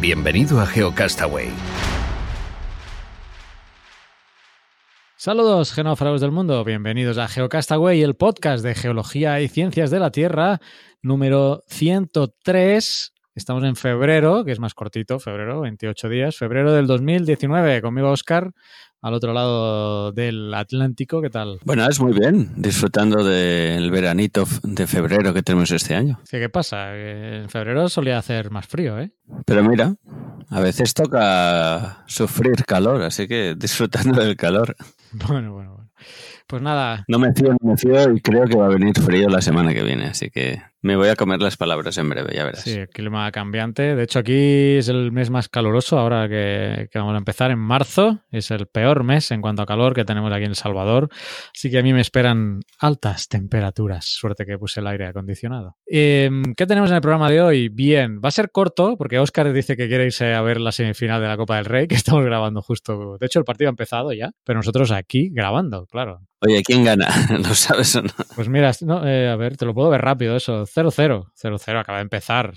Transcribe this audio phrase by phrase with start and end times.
[0.00, 1.50] Bienvenido a GeoCastaway.
[5.14, 6.64] Saludos, genófragos del mundo.
[6.64, 10.58] Bienvenidos a GeoCastaway, el podcast de geología y ciencias de la Tierra,
[11.02, 13.12] número 103.
[13.34, 17.82] Estamos en febrero, que es más cortito, febrero, 28 días, febrero del 2019.
[17.82, 18.52] Conmigo, Oscar,
[19.02, 21.22] al otro lado del Atlántico.
[21.22, 21.58] ¿Qué tal?
[21.64, 26.20] Bueno, es muy bien, disfrutando del veranito de febrero que tenemos este año.
[26.30, 26.96] ¿Qué, pasa?
[26.96, 29.12] En febrero solía hacer más frío, ¿eh?
[29.46, 29.94] Pero mira,
[30.48, 34.76] a veces toca sufrir calor, así que disfrutando del calor.
[35.12, 35.90] Bueno, bueno, bueno.
[36.46, 37.04] Pues nada.
[37.08, 39.74] No me fío, no me fío y creo que va a venir frío la semana
[39.74, 42.62] que viene, así que me voy a comer las palabras en breve, ya verás.
[42.62, 43.94] Sí, el clima cambiante.
[43.94, 48.20] De hecho, aquí es el mes más caluroso ahora que, vamos a empezar en marzo.
[48.30, 51.08] Es el peor mes en cuanto a calor que tenemos aquí en El Salvador.
[51.54, 54.06] Así que a mí me esperan altas temperaturas.
[54.06, 55.76] Suerte que puse el aire acondicionado.
[55.86, 57.68] Em, ¿Qué tenemos en el programa de hoy?
[57.68, 61.20] Bien, va a ser corto porque Oscar dice que quiere irse a ver la semifinal
[61.20, 63.18] de la Copa del Rey, que estamos grabando justo.
[63.18, 66.22] De hecho, el partido ha empezado ya, pero nosotros aquí grabando, claro.
[66.42, 67.06] Oye, ¿quién gana?
[67.38, 68.10] ¿Lo sabes o no?
[68.34, 68.72] Pues mira,
[69.04, 70.64] eh, a ver, te lo puedo ver rápido eso.
[70.74, 71.26] 0-0.
[71.34, 72.52] 0-0, acaba de empezar.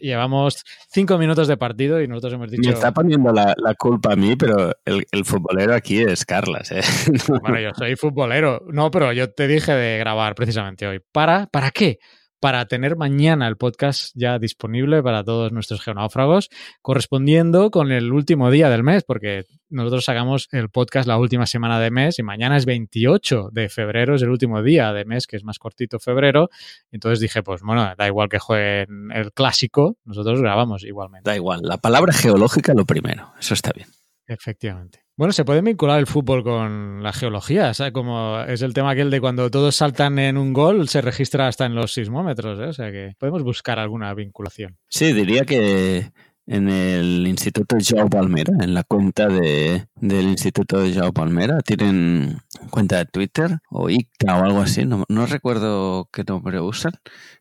[0.00, 2.68] Llevamos cinco minutos de partido y nosotros hemos dicho.
[2.68, 6.72] Me está poniendo la, culpa a mí, pero el, futbolero aquí es Carlas.
[6.72, 6.80] ¿eh?
[7.42, 8.62] Bueno, yo soy futbolero.
[8.72, 11.00] No, pero yo te dije de grabar precisamente hoy.
[11.12, 11.98] ¿Para, ¿para qué?
[12.40, 16.48] Para tener mañana el podcast ya disponible para todos nuestros geonáufragos,
[16.82, 21.78] correspondiendo con el último día del mes, porque nosotros sacamos el podcast la última semana
[21.78, 25.36] de mes y mañana es 28 de febrero, es el último día de mes, que
[25.36, 26.48] es más cortito febrero.
[26.90, 31.28] Entonces dije, pues bueno, da igual que jueguen el clásico, nosotros grabamos igualmente.
[31.28, 33.99] Da igual, la palabra geológica lo primero, eso está bien.
[34.30, 35.00] Efectivamente.
[35.16, 37.92] Bueno, se puede vincular el fútbol con la geología, ¿sabes?
[37.92, 41.66] Como es el tema aquel de cuando todos saltan en un gol, se registra hasta
[41.66, 42.66] en los sismómetros, ¿eh?
[42.66, 44.78] O sea que podemos buscar alguna vinculación.
[44.88, 46.12] Sí, diría que
[46.46, 52.38] en el Instituto Joao Palmera, en la cuenta de, del Instituto de Joao Palmera, tienen
[52.70, 56.92] cuenta de Twitter o ICTA o algo así, no, no recuerdo qué nombre usan,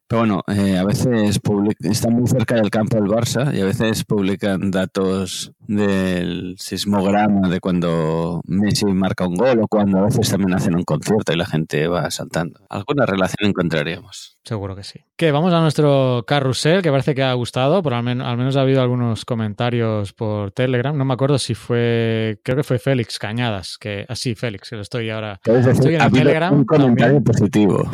[0.10, 1.40] pero bueno, eh, a veces
[1.82, 7.60] están muy cerca del campo del Barça y a veces publican datos del sismograma de
[7.60, 11.46] cuando Messi marca un gol o cuando a veces también hacen un concierto y la
[11.46, 12.60] gente va saltando.
[12.70, 14.40] Alguna relación encontraríamos.
[14.44, 15.02] Seguro que sí.
[15.16, 18.56] Que vamos a nuestro carrusel, que parece que ha gustado, por al, menos, al menos
[18.56, 20.98] ha habido algunos comentarios por Telegram.
[20.98, 24.76] No me acuerdo si fue, creo que fue Félix Cañadas, que así, ah, Félix, que
[24.76, 25.40] lo estoy ahora.
[25.44, 26.52] Estoy en Telegram.
[26.52, 27.88] Un comentario positivo.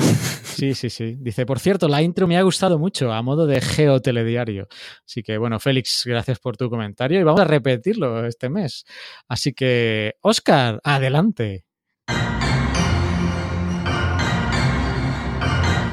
[0.55, 1.17] Sí, sí, sí.
[1.19, 4.67] Dice, por cierto, la intro me ha gustado mucho a modo de geotelediario.
[5.05, 8.85] Así que, bueno, Félix, gracias por tu comentario y vamos a repetirlo este mes.
[9.27, 11.65] Así que, Oscar, adelante.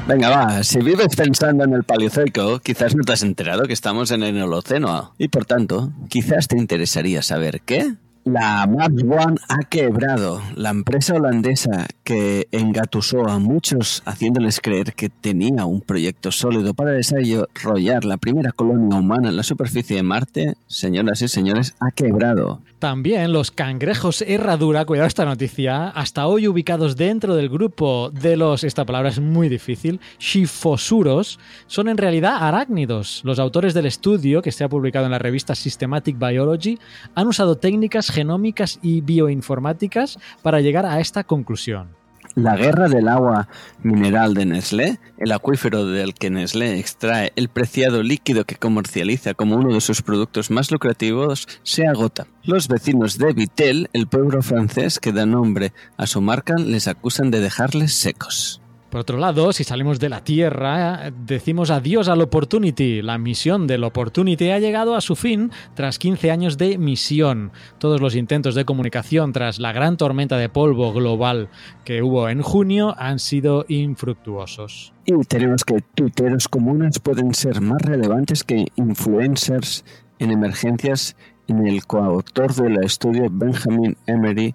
[0.05, 4.11] Venga, va, si vives pensando en el Paleozoico, quizás no te has enterado que estamos
[4.11, 7.95] en el Holoceno y por tanto, quizás te interesaría saber qué.
[8.25, 10.41] La Maps One ha quebrado.
[10.55, 16.91] La empresa holandesa que engatusó a muchos haciéndoles creer que tenía un proyecto sólido para
[16.91, 22.61] desarrollar la primera colonia humana en la superficie de Marte, señoras y señores, ha quebrado.
[22.79, 28.65] También los cangrejos herradura, cuidado esta noticia, hasta hoy ubicados dentro del grupo de los,
[28.65, 33.21] esta palabra es muy difícil, shifosuros, son en realidad arácnidos.
[33.23, 36.77] Los autores del estudio, que se ha publicado en la revista Systematic Biology,
[37.15, 41.89] han usado técnicas genómicas y bioinformáticas para llegar a esta conclusión.
[42.35, 43.47] La guerra del agua
[43.83, 49.55] mineral de Nestlé, el acuífero del que Nestlé extrae el preciado líquido que comercializa como
[49.55, 52.25] uno de sus productos más lucrativos, se agota.
[52.43, 57.29] Los vecinos de Vitel, el pueblo francés que da nombre a su marca, les acusan
[57.29, 58.62] de dejarles secos.
[58.93, 63.01] Por otro lado, si salimos de la Tierra, decimos adiós al Opportunity.
[63.01, 67.51] La misión del Opportunity ha llegado a su fin tras 15 años de misión.
[67.79, 71.49] Todos los intentos de comunicación tras la gran tormenta de polvo global
[71.85, 74.93] que hubo en junio han sido infructuosos.
[75.07, 79.85] Y tenemos que tuiteros comunes pueden ser más relevantes que influencers
[80.19, 81.15] en emergencias
[81.47, 84.53] en el coautor del estudio Benjamin Emery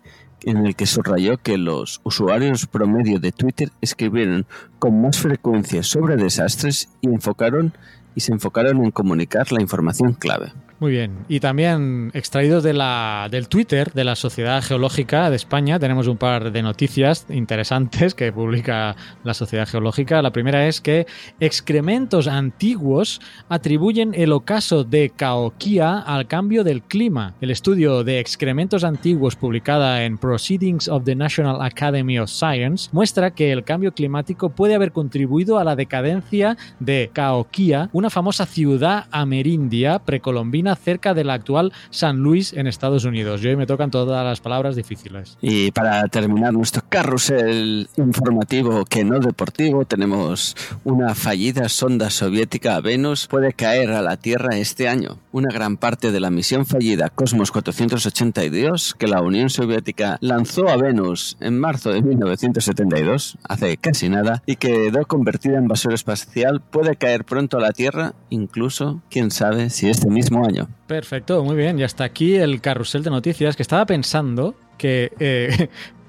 [0.49, 4.47] en el que subrayó que los usuarios promedio de Twitter escribieron
[4.79, 7.75] con más frecuencia sobre desastres y enfocaron
[8.15, 10.53] y se enfocaron en comunicar la información clave.
[10.80, 11.25] Muy bien.
[11.28, 16.62] Y también extraídos del Twitter de la Sociedad Geológica de España, tenemos un par de
[16.62, 18.94] noticias interesantes que publica
[19.25, 20.22] la Sociedad Geológica.
[20.22, 21.08] La primera es que
[21.40, 27.34] excrementos antiguos atribuyen el ocaso de Caoquía al cambio del clima.
[27.40, 33.32] El estudio de excrementos antiguos publicada en Proceedings of the National Academy of Science muestra
[33.32, 39.06] que el cambio climático puede haber contribuido a la decadencia de Caoquía, una famosa ciudad
[39.10, 43.43] amerindia precolombina cerca de la actual San Luis en Estados Unidos.
[43.43, 45.38] Y hoy me tocan todas las palabras difíciles.
[45.41, 52.81] Y para terminar nuestro carrusel informativo que no deportivo, tenemos una fallida sonda soviética a
[52.81, 55.19] Venus puede caer a la Tierra este año.
[55.32, 60.76] Una gran parte de la misión fallida Cosmos 482 que la Unión Soviética lanzó a
[60.76, 66.97] Venus en marzo de 1972, hace casi nada, y quedó convertida en basura espacial, puede
[66.97, 70.57] caer pronto a la Tierra, incluso, quién sabe, si este mismo año.
[70.87, 71.78] Perfecto, muy bien.
[71.78, 75.69] Y hasta aquí el carrusel de noticias que estaba pensando que eh,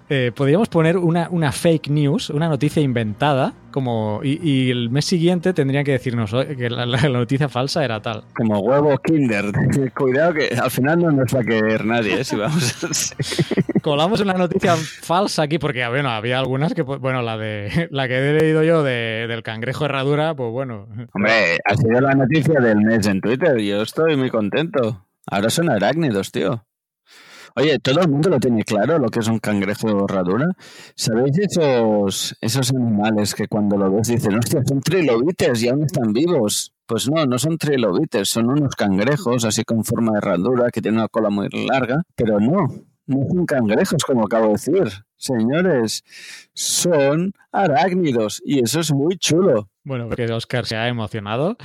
[0.09, 5.05] eh, podríamos poner una, una, fake news, una noticia inventada, como y, y, el mes
[5.05, 8.23] siguiente tendrían que decirnos que la, la, noticia falsa era tal.
[8.35, 9.51] Como huevo Kinder.
[9.95, 12.23] Cuidado que al final no nos va a querer nadie, ¿eh?
[12.23, 12.87] si vamos a...
[13.81, 18.17] Colamos una noticia falsa aquí porque bueno, había algunas que, bueno, la de la que
[18.17, 20.87] he leído yo de, del cangrejo herradura, pues bueno.
[21.13, 23.59] Hombre, ha sido la noticia del mes en Twitter.
[23.59, 25.05] Yo estoy muy contento.
[25.27, 26.65] Ahora son arácnidos, tío.
[27.55, 30.47] Oye, todo el mundo lo tiene claro, lo que es un cangrejo herradura.
[30.95, 36.13] ¿Sabéis esos, esos animales que cuando lo ves dicen, hostia, son trilobites y aún están
[36.13, 36.73] vivos?
[36.85, 40.99] Pues no, no son trilobites, son unos cangrejos así con forma de herradura que tienen
[40.99, 42.67] una cola muy larga, pero no,
[43.05, 44.87] no son cangrejos como acabo de decir.
[45.15, 46.03] Señores,
[46.53, 49.69] son arácnidos y eso es muy chulo.
[49.89, 51.57] Bueno, porque Oscar se ha emocionado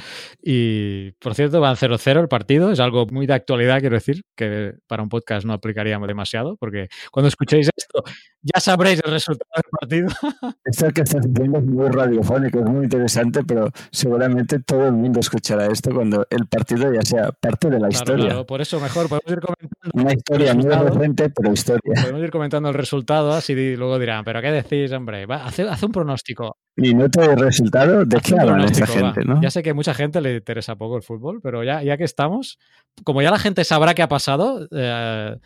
[0.42, 2.72] y, por cierto, va 0-0 el partido.
[2.72, 6.88] Es algo muy de actualidad, quiero decir, que para un podcast no aplicaríamos demasiado, porque
[7.12, 8.02] cuando escuchéis esto
[8.40, 10.08] ya sabréis el resultado del partido.
[10.64, 15.20] Esto que estás diciendo es muy radiofónico, es muy interesante, pero seguramente todo el mundo
[15.20, 18.24] escuchará esto cuando el partido ya sea parte de la claro, historia.
[18.26, 19.90] Claro, por eso mejor podemos ir comentando.
[19.92, 22.02] Una historia muy reciente, pero historia.
[22.02, 25.26] Podemos ir comentando el resultado, así luego dirán, ¿pero qué decís, hombre?
[25.26, 26.56] Va, hace, hace un pronóstico.
[26.76, 29.24] Minuto de resultado, ¿de qué hablan esta gente?
[29.24, 29.40] ¿no?
[29.40, 32.58] Ya sé que mucha gente le interesa poco el fútbol, pero ya, ya que estamos,
[33.04, 35.36] como ya la gente sabrá qué ha pasado, eh,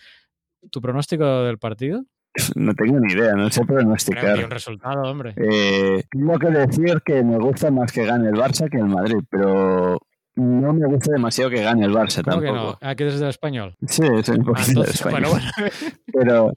[0.70, 2.04] ¿tu pronóstico del partido?
[2.54, 4.42] No tengo ni idea, no sé pronosticar.
[4.44, 5.34] un resultado, hombre.
[5.36, 9.18] Eh, tengo que decir que me gusta más que gane el Barça que el Madrid,
[9.28, 9.98] pero
[10.36, 12.42] no me gusta demasiado que gane el Barça ¿Cómo tampoco.
[12.42, 12.78] que no?
[12.90, 13.74] ¿A qué eres del español?
[13.86, 15.30] Sí, un poquito Ah, entonces, español.
[15.30, 15.70] bueno, bueno.
[16.12, 16.52] Pero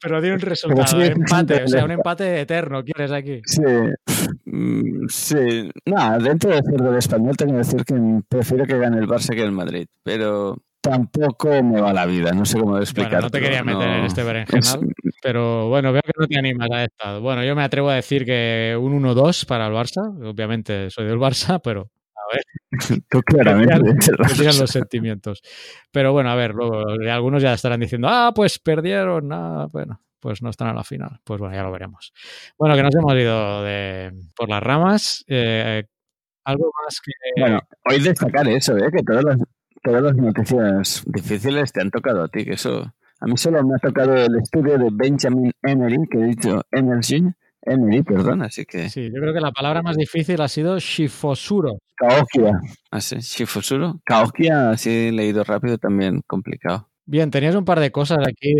[0.00, 3.40] Pero di un resultado, empate, o sea, un empate eterno, ¿quieres aquí?
[3.44, 3.62] sí,
[4.44, 5.70] mm, sí.
[5.86, 7.94] Nada, dentro de ser del español tengo que decir que
[8.28, 12.44] prefiero que gane el Barça que el Madrid, pero tampoco me va la vida, no
[12.44, 13.12] sé cómo explicar.
[13.12, 14.80] Bueno, no te quería meter en este berenjenal,
[15.22, 17.18] pero bueno, veo que no te animas a esta.
[17.18, 21.18] Bueno, yo me atrevo a decir que un 1-2 para el Barça, obviamente soy del
[21.18, 21.90] Barça, pero
[22.34, 22.44] ver,
[23.08, 25.42] Tú claramente los sentimientos.
[25.90, 30.00] Pero bueno, a ver, luego ya algunos ya estarán diciendo, ah, pues perdieron, ah, bueno,
[30.20, 31.20] pues no están a la final.
[31.24, 32.12] Pues bueno, ya lo veremos.
[32.58, 35.24] Bueno, que nos hemos ido de, por las ramas.
[35.28, 35.84] Eh,
[36.44, 37.12] algo más que...
[37.40, 38.90] Bueno, hoy destacar eso, ¿eh?
[38.94, 39.38] que todas las,
[39.82, 42.92] todas las noticias difíciles te han tocado a ti, que eso...
[43.20, 47.22] A mí solo me ha tocado el estudio de Benjamin Emery, que he dicho Energy,
[47.66, 48.88] Emery, perdón, así que...
[48.90, 51.78] Sí, yo creo que la palabra más difícil ha sido shifosuro.
[51.96, 52.60] Kaokia.
[52.90, 54.00] Así, Shifusuro.
[54.04, 56.88] Kaokia, así leído rápido, también complicado.
[57.06, 58.54] Bien, tenías un par de cosas aquí,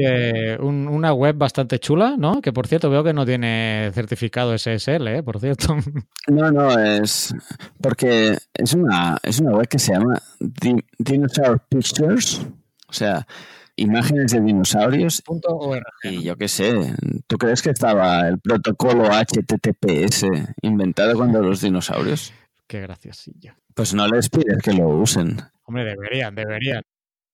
[0.61, 2.43] un- una web bastante chula, ¿no?
[2.43, 5.23] Que por cierto veo que no tiene certificado SSL, ¿eh?
[5.23, 5.75] Por cierto.
[6.29, 7.35] No, no, es
[7.83, 12.41] porque es una, es una web que se llama Di- Dinosaur Pictures,
[12.89, 13.27] o sea,
[13.77, 15.23] imágenes de dinosaurios.
[16.03, 16.95] Y yo qué sé,
[17.27, 20.27] ¿tú crees que estaba el protocolo HTTPS
[20.63, 22.33] inventado cuando los dinosaurios?
[22.67, 23.55] Qué graciosillo.
[23.75, 25.37] Pues no les pides que lo usen.
[25.65, 26.83] Hombre, deberían, deberían.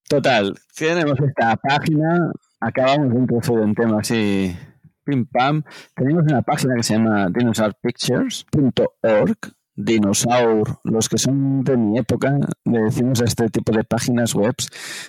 [0.09, 4.57] Total, tenemos esta página, acabamos de introducir un tema así,
[5.05, 5.63] pim pam.
[5.95, 9.37] Tenemos una página que se llama dinosaurpictures.org
[9.75, 14.55] dinosaur, los que son de mi época, le decimos a este tipo de páginas web,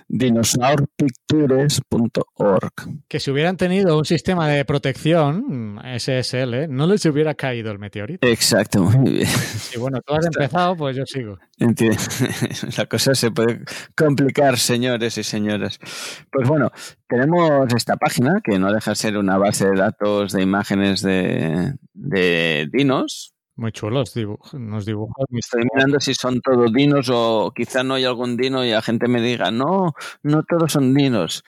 [0.07, 2.71] dinosaurpictures.org.
[3.07, 8.27] Que si hubieran tenido un sistema de protección SSL, no les hubiera caído el meteorito.
[8.27, 9.29] Exacto, muy bien.
[9.73, 11.39] Y bueno, tú has empezado, pues yo sigo.
[11.57, 11.97] Entiendo.
[12.77, 13.61] La cosa se puede
[13.95, 15.79] complicar, señores y señoras.
[16.31, 16.71] Pues bueno,
[17.07, 21.73] tenemos esta página que no deja de ser una base de datos de imágenes de,
[21.93, 25.25] de dinos, muy chulos dibujos, unos dibujos.
[25.29, 29.07] Estoy mirando si son todos dinos o quizá no hay algún dino y la gente
[29.07, 29.93] me diga, no,
[30.23, 31.43] no todos son dinos.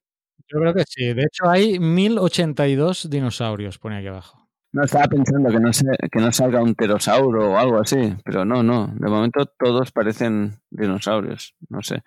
[0.48, 1.14] Yo creo que sí.
[1.14, 4.44] De hecho, hay 1082 dinosaurios, pone aquí abajo.
[4.74, 5.70] No, estaba pensando que no,
[6.12, 8.92] que no salga un pterosauro o algo así, pero no, no.
[8.96, 11.56] De momento todos parecen dinosaurios.
[11.70, 12.02] No sé.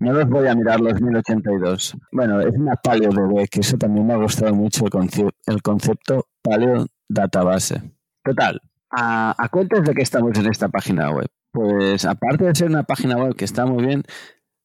[0.00, 1.96] No los voy a mirar los 1082.
[2.10, 6.26] Bueno, es una paleo bebé, que eso también me ha gustado mucho el, el concepto
[6.42, 7.82] paleo database.
[8.24, 9.50] Total, a, a
[9.82, 11.28] de que estamos en esta página web.
[11.50, 14.04] Pues aparte de ser una página web que está muy bien,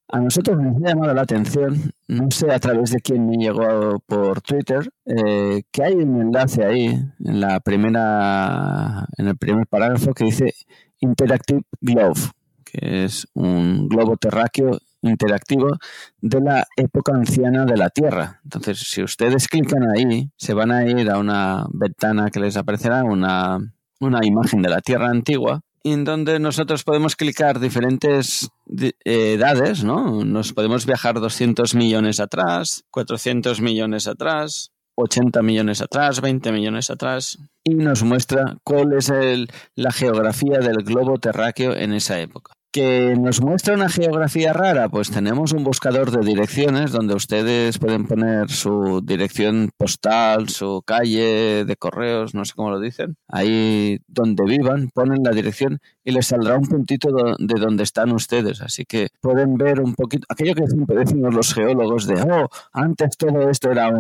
[0.10, 4.00] a nosotros nos ha llamado la atención, no sé a través de quién me llegó
[4.06, 6.86] por Twitter, eh, que hay un enlace ahí
[7.24, 10.54] en la primera, en el primer parágrafo que dice
[11.00, 12.32] Interactive Glove,
[12.64, 15.78] que es un globo terráqueo interactivo
[16.22, 18.40] de la época anciana de la Tierra.
[18.44, 23.04] Entonces, si ustedes clican ahí, se van a ir a una ventana que les aparecerá,
[23.04, 23.74] una
[24.04, 28.94] una imagen de la Tierra antigua en donde nosotros podemos clicar diferentes eh,
[29.34, 30.24] edades, ¿no?
[30.24, 37.38] Nos podemos viajar 200 millones atrás, 400 millones atrás, 80 millones atrás, 20 millones atrás,
[37.64, 43.16] y nos muestra cuál es el, la geografía del globo terráqueo en esa época que
[43.16, 48.50] nos muestra una geografía rara, pues tenemos un buscador de direcciones donde ustedes pueden poner
[48.50, 54.90] su dirección postal, su calle de correos, no sé cómo lo dicen, ahí donde vivan,
[54.92, 58.60] ponen la dirección y les saldrá un puntito de donde están ustedes.
[58.62, 63.18] Así que pueden ver un poquito, aquello que siempre decimos los geólogos de, oh, antes
[63.18, 63.92] todo esto era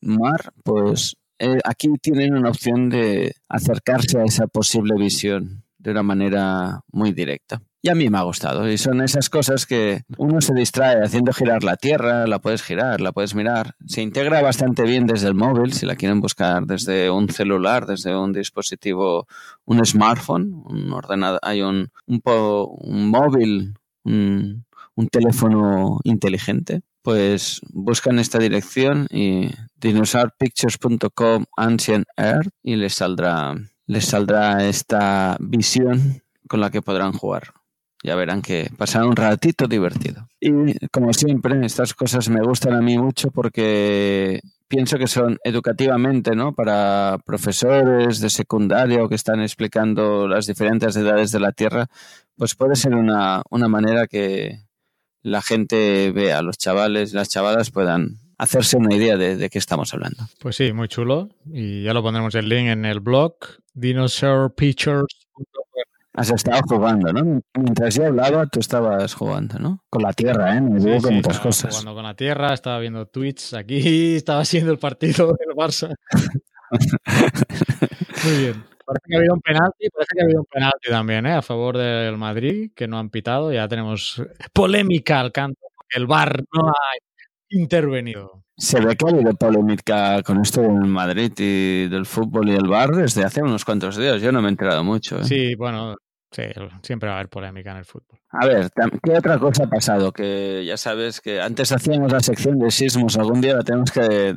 [0.00, 6.02] mar, pues eh, aquí tienen una opción de acercarse a esa posible visión de una
[6.02, 7.60] manera muy directa.
[7.84, 8.70] Y a mí me ha gustado.
[8.70, 13.00] Y son esas cosas que uno se distrae haciendo girar la Tierra, la puedes girar,
[13.00, 13.74] la puedes mirar.
[13.86, 18.16] Se integra bastante bien desde el móvil, si la quieren buscar desde un celular, desde
[18.16, 19.26] un dispositivo,
[19.64, 23.74] un smartphone, un ordenador, hay un, un, un móvil,
[24.04, 24.64] un,
[25.10, 34.64] teléfono inteligente pues buscan esta dirección y dinosaurpictures.com ancient earth y les saldrá les saldrá
[34.64, 37.52] esta visión con la que podrán jugar
[38.02, 40.28] ya verán que pasarán un ratito divertido.
[40.40, 40.50] Y
[40.88, 46.52] como siempre, estas cosas me gustan a mí mucho porque pienso que son educativamente, ¿no?
[46.54, 51.86] Para profesores de secundaria o que están explicando las diferentes edades de la Tierra,
[52.36, 54.60] pues puede ser una, una manera que
[55.22, 59.94] la gente vea, los chavales, las chavalas puedan hacerse una idea de, de, qué estamos
[59.94, 60.26] hablando.
[60.40, 61.28] Pues sí, muy chulo.
[61.46, 63.34] Y ya lo pondremos el link en el blog,
[63.74, 65.21] dinosaurpictures.com
[66.14, 67.40] Has estado jugando, ¿no?
[67.54, 69.82] Mientras yo hablaba, tú estabas jugando, ¿no?
[69.88, 70.60] Con la tierra, ¿eh?
[70.60, 71.70] Me sí, con muchas cosas.
[71.70, 75.94] Jugando con la tierra, estaba viendo tweets aquí, estaba siendo el partido del Barça.
[78.24, 78.64] Muy bien.
[78.84, 81.32] Parece que ha habido un penalti, parece que ha habido un penalti también, ¿eh?
[81.32, 83.50] A favor del Madrid, que no han pitado.
[83.50, 86.92] Ya tenemos polémica al canto, porque el VAR no ha
[87.48, 88.41] intervenido.
[88.56, 92.68] Se ve que ha habido polémica con esto del Madrid y del fútbol y el
[92.68, 94.20] bar desde hace unos cuantos días.
[94.20, 95.18] Yo no me he enterado mucho.
[95.18, 95.24] ¿eh?
[95.24, 95.96] Sí, bueno,
[96.30, 96.42] sí,
[96.82, 98.18] siempre va a haber polémica en el fútbol.
[98.30, 98.70] A ver,
[99.02, 100.12] ¿qué otra cosa ha pasado?
[100.12, 104.34] Que ya sabes que antes hacíamos la sección de sismos, algún día la tenemos que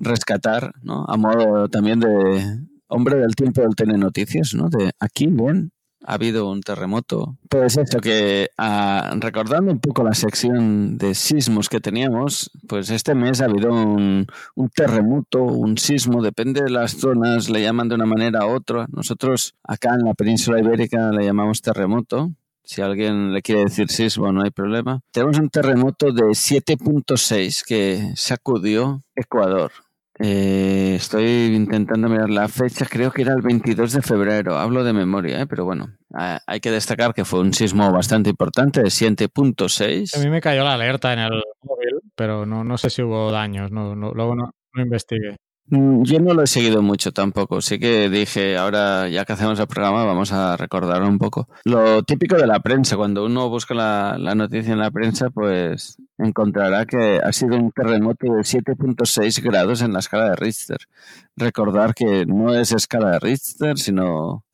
[0.00, 1.04] rescatar, ¿no?
[1.06, 2.58] A modo también de
[2.88, 4.68] hombre del tiempo del Telenoticias, ¿no?
[4.68, 5.70] De aquí, bien,
[6.06, 7.36] ha habido un terremoto.
[7.48, 13.14] Pues esto que ah, recordando un poco la sección de sismos que teníamos, pues este
[13.14, 17.94] mes ha habido un, un, terremoto, un sismo, depende de las zonas, le llaman de
[17.94, 18.86] una manera u otra.
[18.90, 22.30] Nosotros acá en la península ibérica le llamamos terremoto.
[22.66, 25.00] Si alguien le quiere decir sismo, no hay problema.
[25.10, 29.70] Tenemos un terremoto de 7.6 que sacudió Ecuador.
[30.20, 34.92] Eh, estoy intentando mirar la fecha, creo que era el 22 de febrero, hablo de
[34.92, 35.46] memoria, ¿eh?
[35.46, 40.16] pero bueno, hay que destacar que fue un sismo bastante importante, de 7.6.
[40.16, 43.32] A mí me cayó la alerta en el móvil, pero no, no sé si hubo
[43.32, 45.36] daños, no, no luego no, no investigué.
[45.68, 49.58] Mm, yo no lo he seguido mucho tampoco, sí que dije, ahora ya que hacemos
[49.58, 51.48] el programa vamos a recordar un poco.
[51.64, 56.84] Lo típico de la prensa, cuando uno busca la, noticia en la prensa, pues encontrará
[56.84, 60.78] que ha sido un terremoto de 7.6 grados en la escala de Richter.
[61.36, 64.44] Recordar que no es escala de Richter, sino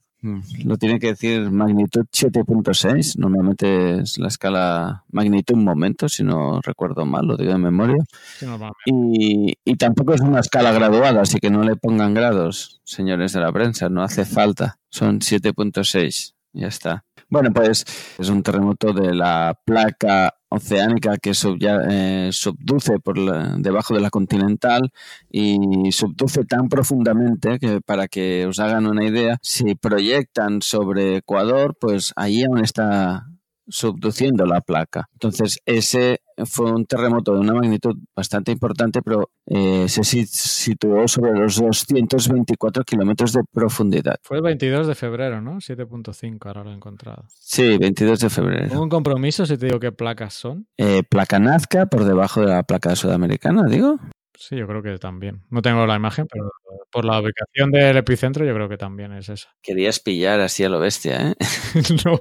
[0.64, 3.16] Lo tiene que decir magnitud 7.6.
[3.16, 8.04] Normalmente es la escala magnitud momento, si no recuerdo mal, lo digo de memoria.
[8.38, 8.46] Sí.
[8.86, 13.40] Y, y tampoco es una escala graduada, así que no le pongan grados, señores de
[13.40, 14.78] la prensa, no hace falta.
[14.90, 17.04] Son 7.6, ya está.
[17.28, 17.84] Bueno, pues
[18.18, 23.16] es un terremoto de la placa oceánica que subya- eh, subduce por
[23.60, 24.90] debajo de la continental
[25.30, 25.56] y
[25.92, 32.12] subduce tan profundamente que para que os hagan una idea, si proyectan sobre Ecuador, pues
[32.16, 33.26] allí aún está
[33.68, 35.08] subduciendo la placa.
[35.12, 41.06] Entonces, ese fue un terremoto de una magnitud bastante importante, pero eh, se si- situó
[41.08, 44.16] sobre los 224 kilómetros de profundidad.
[44.22, 45.60] Fue el 22 de febrero, ¿no?
[45.60, 47.24] 7.5, ahora lo he encontrado.
[47.28, 48.80] Sí, 22 de febrero.
[48.82, 50.66] Un compromiso si te digo qué placas son.
[50.76, 53.96] Eh, placa Nazca por debajo de la placa sudamericana, digo.
[54.38, 55.42] Sí, yo creo que también.
[55.50, 56.50] No tengo la imagen, pero
[56.90, 59.50] por la ubicación del epicentro yo creo que también es esa.
[59.62, 61.34] Querías pillar así a lo bestia, ¿eh?
[62.06, 62.18] no,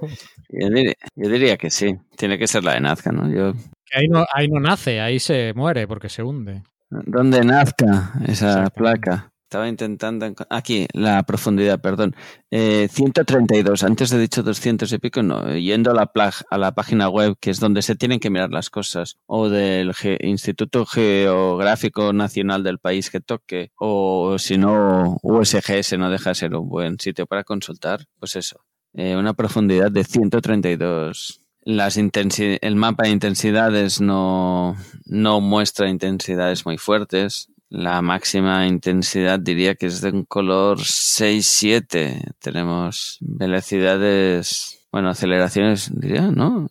[0.50, 1.96] Yo diría, yo diría que sí.
[2.18, 3.30] Tiene que ser la de Nazca, ¿no?
[3.32, 3.54] Yo,
[3.92, 6.62] ahí no, ahí no nace, ahí se muere porque se hunde.
[6.90, 9.32] ¿Dónde Nazca esa placa?
[9.44, 10.32] Estaba intentando...
[10.48, 12.14] Aquí, la profundidad, perdón.
[12.52, 13.82] Eh, 132.
[13.82, 15.56] Antes he dicho 200 y pico, no.
[15.56, 16.10] Yendo a la,
[16.50, 19.92] a la página web, que es donde se tienen que mirar las cosas, o del
[19.92, 26.34] Ge- Instituto Geográfico Nacional del país que toque, o si no, USGS no deja de
[26.36, 28.64] ser un buen sitio para consultar, pues eso.
[28.94, 31.42] Eh, una profundidad de 132.
[31.62, 34.76] Las intensi- el mapa de intensidades no,
[35.06, 37.48] no muestra intensidades muy fuertes.
[37.68, 42.32] La máxima intensidad diría que es de un color 6-7.
[42.40, 46.68] Tenemos velocidades, bueno, aceleraciones, diría, ¿no?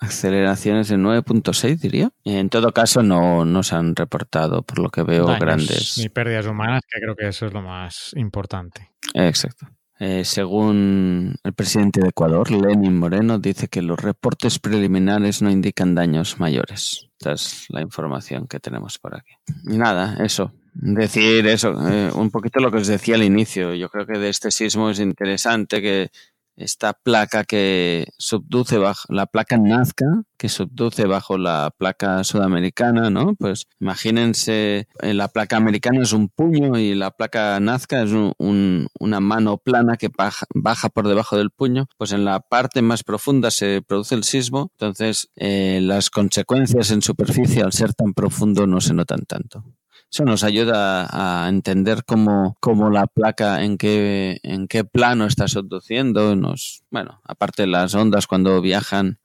[0.00, 2.10] Aceleraciones de 9.6, diría.
[2.24, 5.98] En todo caso, no, no se han reportado, por lo que veo, Daños grandes.
[5.98, 8.90] Ni pérdidas humanas, que creo que eso es lo más importante.
[9.14, 9.66] Exacto.
[10.00, 15.94] Eh, según el presidente de Ecuador, Lenin Moreno, dice que los reportes preliminares no indican
[15.94, 17.08] daños mayores.
[17.18, 19.32] Esta es la información que tenemos por aquí.
[19.66, 20.52] Y nada, eso.
[20.72, 23.74] Decir eso, eh, un poquito lo que os decía al inicio.
[23.74, 26.10] Yo creo que de este sismo es interesante que
[26.58, 33.34] esta placa que subduce bajo la placa Nazca, que subduce bajo la placa sudamericana, ¿no?
[33.36, 38.32] Pues imagínense, eh, la placa americana es un puño y la placa Nazca es un-
[38.38, 41.86] un- una mano plana que baja, baja por debajo del puño.
[41.96, 47.02] Pues en la parte más profunda se produce el sismo, entonces eh, las consecuencias en
[47.02, 49.64] superficie al ser tan profundo no se notan tanto.
[50.10, 55.48] Eso nos ayuda a entender cómo, cómo la placa, en qué, en qué plano está
[55.48, 56.34] subduciendo.
[56.34, 59.18] Nos, bueno, aparte las ondas cuando viajan,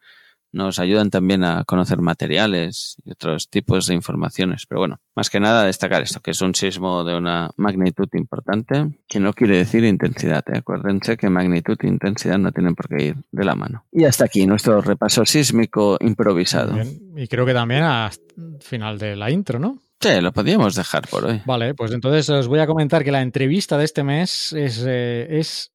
[0.54, 4.66] nos ayudan también a conocer materiales y otros tipos de informaciones.
[4.68, 8.92] Pero bueno, más que nada destacar esto, que es un sismo de una magnitud importante,
[9.08, 10.44] que no quiere decir intensidad.
[10.54, 10.60] ¿eh?
[10.60, 13.86] Acuérdense que magnitud e intensidad no tienen por qué ir de la mano.
[13.92, 16.78] Y hasta aquí nuestro repaso sísmico improvisado.
[17.16, 18.12] Y creo que también al
[18.60, 19.80] final de la intro, ¿no?
[20.04, 21.42] Sí, lo podíamos dejar por hoy.
[21.46, 25.28] Vale, pues entonces os voy a comentar que la entrevista de este mes es, eh,
[25.40, 25.72] es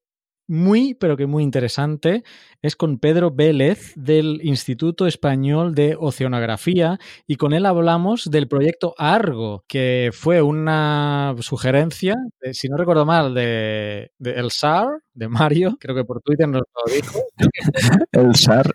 [0.50, 2.22] muy, pero que muy interesante.
[2.62, 8.94] Es con Pedro Vélez del Instituto Español de Oceanografía y con él hablamos del proyecto
[8.96, 15.28] Argo, que fue una sugerencia, de- si no recuerdo mal, de, de El SAR, de
[15.28, 17.20] Mario, creo que por Twitter nos lo dijo.
[18.12, 18.70] El SAR.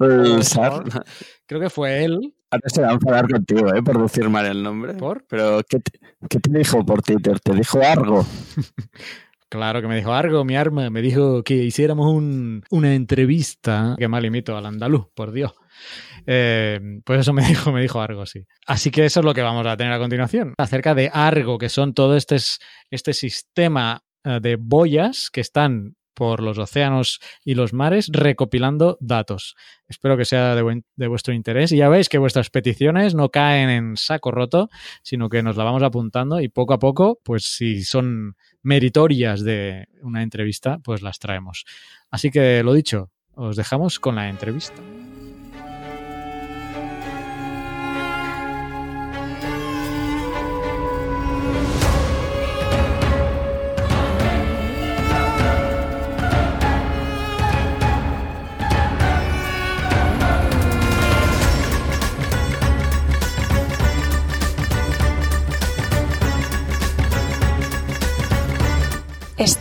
[0.00, 0.82] El SAR.
[1.46, 2.33] Creo que fue él.
[2.54, 3.82] Ahora se va a enfadar contigo, ¿eh?
[3.82, 4.94] Por decir mal el nombre.
[4.94, 5.24] ¿Por?
[5.28, 5.92] Pero, ¿qué te,
[6.28, 7.38] qué te dijo por Twitter?
[7.40, 8.24] ¿Te dijo algo?
[9.50, 13.94] Claro que me dijo Argo, mi arma, me dijo que hiciéramos un- una entrevista.
[13.96, 15.52] Que mal imito al andaluz, por Dios.
[16.26, 18.46] Eh, pues eso me dijo, me dijo Argo, sí.
[18.66, 20.54] Así que eso es lo que vamos a tener a continuación.
[20.58, 22.36] Acerca de Argo, que son todo este,
[22.90, 29.56] este sistema eh, de boyas que están por los océanos y los mares recopilando datos.
[29.88, 33.96] Espero que sea de, vuestro interés y ya veis que vuestras peticiones no caen en
[33.96, 34.70] saco roto,
[35.02, 39.88] sino que nos la vamos apuntando y poco a poco, pues si son meritorias de
[40.02, 41.64] una entrevista, pues las traemos.
[42.10, 44.80] Así que lo dicho, os dejamos con la entrevista.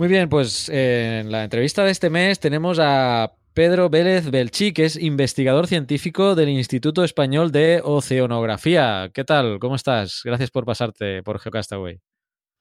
[0.00, 4.72] Muy bien, pues eh, en la entrevista de este mes tenemos a Pedro Vélez Belchí,
[4.72, 9.10] que es investigador científico del Instituto Español de Oceanografía.
[9.12, 9.58] ¿Qué tal?
[9.58, 10.22] ¿Cómo estás?
[10.24, 12.00] Gracias por pasarte por Geocastaway.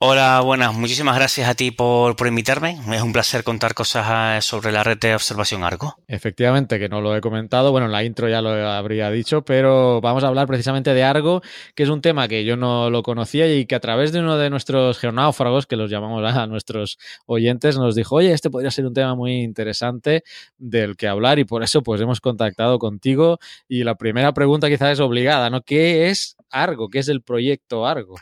[0.02, 0.74] Hola, buenas.
[0.74, 2.80] Muchísimas gracias a ti por, por, invitarme.
[2.94, 5.98] Es un placer contar cosas eh, sobre la red de observación Argo.
[6.08, 7.72] Efectivamente, que no lo he comentado.
[7.72, 11.42] Bueno, en la intro ya lo habría dicho, pero vamos a hablar precisamente de Argo,
[11.76, 14.38] que es un tema que yo no lo conocía y que a través de uno
[14.38, 18.86] de nuestros geonáufragos, que los llamamos a nuestros oyentes, nos dijo, oye, este podría ser
[18.86, 20.24] un tema muy interesante
[20.58, 23.38] del que hablar y por eso pues hemos contactado contigo.
[23.68, 25.62] Y la primera pregunta quizás es obligada, ¿no?
[25.62, 26.88] ¿Qué es Argo?
[26.88, 28.16] ¿Qué es el proyecto Argo?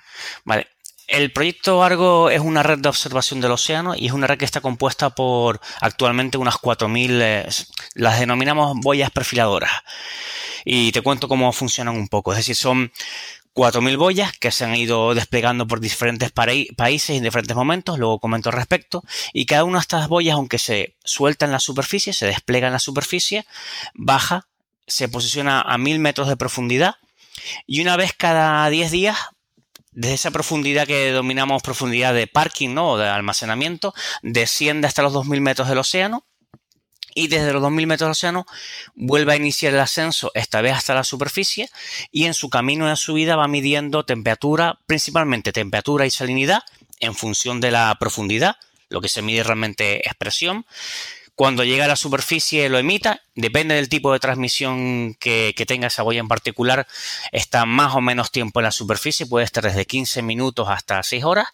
[0.43, 0.65] Vale,
[1.07, 4.45] el proyecto Argo es una red de observación del océano y es una red que
[4.45, 7.47] está compuesta por actualmente unas 4.000, eh,
[7.95, 9.71] las denominamos boyas perfiladoras.
[10.65, 12.33] Y te cuento cómo funcionan un poco.
[12.33, 12.91] Es decir, son
[13.53, 18.49] 4.000 boyas que se han ido desplegando por diferentes países en diferentes momentos, luego comento
[18.49, 22.25] al respecto, y cada una de estas boyas, aunque se suelta en la superficie, se
[22.25, 23.45] despliega en la superficie,
[23.95, 24.45] baja,
[24.85, 26.95] se posiciona a 1.000 metros de profundidad,
[27.65, 29.17] y una vez cada 10 días
[29.97, 32.91] desde esa profundidad que denominamos profundidad de parking, ¿no?
[32.91, 36.23] O de almacenamiento, desciende hasta los 2.000 metros del océano
[37.15, 38.45] y desde los 2.000 metros del océano
[38.93, 41.71] vuelve a iniciar el ascenso, esta vez hasta la superficie,
[42.11, 46.61] y en su camino de subida va midiendo temperatura, principalmente temperatura y salinidad,
[46.99, 48.57] en función de la profundidad,
[48.89, 50.67] lo que se mide realmente es presión,
[51.37, 56.01] cuando llega a la superficie lo emita, depende del tipo de transmisión que, tenga esa
[56.01, 56.87] boya en particular,
[57.31, 61.23] está más o menos tiempo en la superficie, puede estar desde 15 minutos hasta 6
[61.25, 61.49] horas,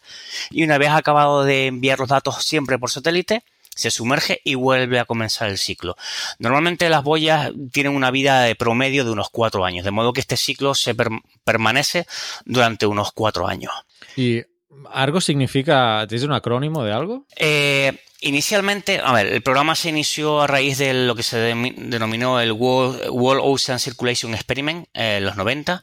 [0.50, 3.44] y una vez acabado de enviar los datos siempre por satélite,
[3.76, 5.98] se sumerge y vuelve a comenzar el ciclo.
[6.38, 10.20] Normalmente las boyas tienen una vida de promedio de unos 4 años, de modo que
[10.22, 10.96] este ciclo se
[11.44, 12.06] permanece
[12.46, 13.72] durante unos 4 años.
[14.16, 14.44] ¿Y
[14.90, 17.26] Argo significa, ¿tienes un acrónimo de algo?
[17.36, 17.92] Eh,
[18.26, 22.52] Inicialmente, a ver, el programa se inició a raíz de lo que se denominó el
[22.52, 23.10] World,
[23.42, 25.82] Ocean Circulation Experiment en los 90.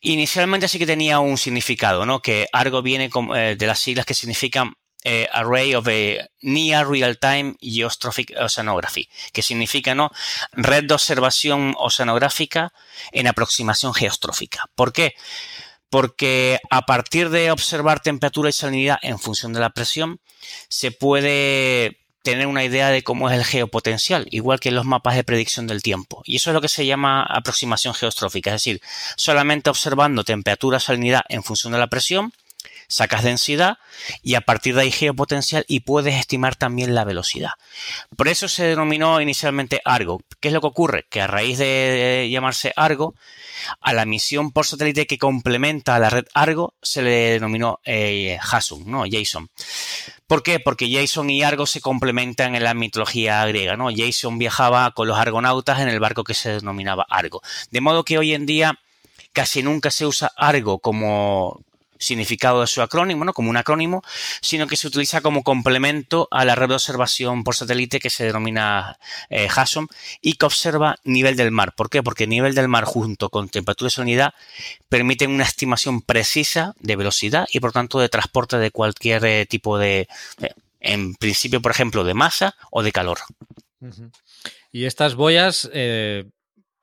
[0.00, 2.22] Inicialmente sí que tenía un significado, ¿no?
[2.22, 4.72] Que Argo viene eh, de las siglas que significan
[5.04, 5.86] eh, Array of
[6.40, 10.10] Near Real Time Geostrophic Oceanography, que significa, ¿no?
[10.52, 12.72] Red de observación oceanográfica
[13.12, 14.64] en aproximación geostrófica.
[14.74, 15.14] ¿Por qué?
[15.90, 20.20] Porque a partir de observar temperatura y salinidad en función de la presión,
[20.68, 25.14] se puede tener una idea de cómo es el geopotencial, igual que en los mapas
[25.14, 26.22] de predicción del tiempo.
[26.24, 28.80] Y eso es lo que se llama aproximación geostrófica, es decir,
[29.16, 32.32] solamente observando temperatura, salinidad en función de la presión,
[32.88, 33.78] sacas densidad
[34.22, 37.50] y a partir de ahí geopotencial y puedes estimar también la velocidad.
[38.16, 40.20] Por eso se denominó inicialmente Argo.
[40.40, 41.06] ¿Qué es lo que ocurre?
[41.08, 43.14] Que a raíz de llamarse Argo,
[43.80, 48.38] a la misión por satélite que complementa a la red Argo se le denominó eh,
[48.86, 49.04] ¿no?
[49.10, 49.50] Jason.
[50.26, 50.58] ¿Por qué?
[50.58, 53.88] Porque Jason y Argo se complementan en la mitología griega, ¿no?
[53.94, 57.42] Jason viajaba con los argonautas en el barco que se denominaba Argo.
[57.70, 58.78] De modo que hoy en día
[59.32, 61.60] casi nunca se usa Argo como,
[61.98, 63.32] significado de su acrónimo, ¿no?
[63.32, 64.02] como un acrónimo,
[64.40, 68.24] sino que se utiliza como complemento a la red de observación por satélite que se
[68.24, 68.98] denomina
[69.30, 69.48] eh,
[70.20, 71.74] y que observa nivel del mar.
[71.74, 72.02] ¿Por qué?
[72.02, 74.34] Porque nivel del mar junto con temperatura y salinidad
[74.88, 79.78] permiten una estimación precisa de velocidad y por tanto de transporte de cualquier eh, tipo
[79.78, 80.08] de,
[80.40, 83.18] eh, en principio, por ejemplo, de masa o de calor.
[84.72, 86.24] Y estas boyas eh,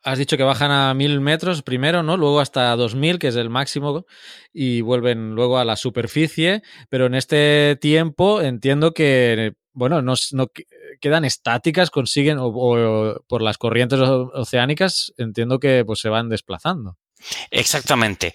[0.03, 2.17] Has dicho que bajan a mil metros primero, ¿no?
[2.17, 4.05] Luego hasta 2000, que es el máximo,
[4.51, 6.61] y vuelven luego a la superficie.
[6.89, 10.15] Pero en este tiempo entiendo que, bueno, no,
[10.99, 16.97] quedan estáticas, consiguen, o, por las corrientes oceánicas, entiendo que pues, se van desplazando.
[17.51, 18.33] Exactamente.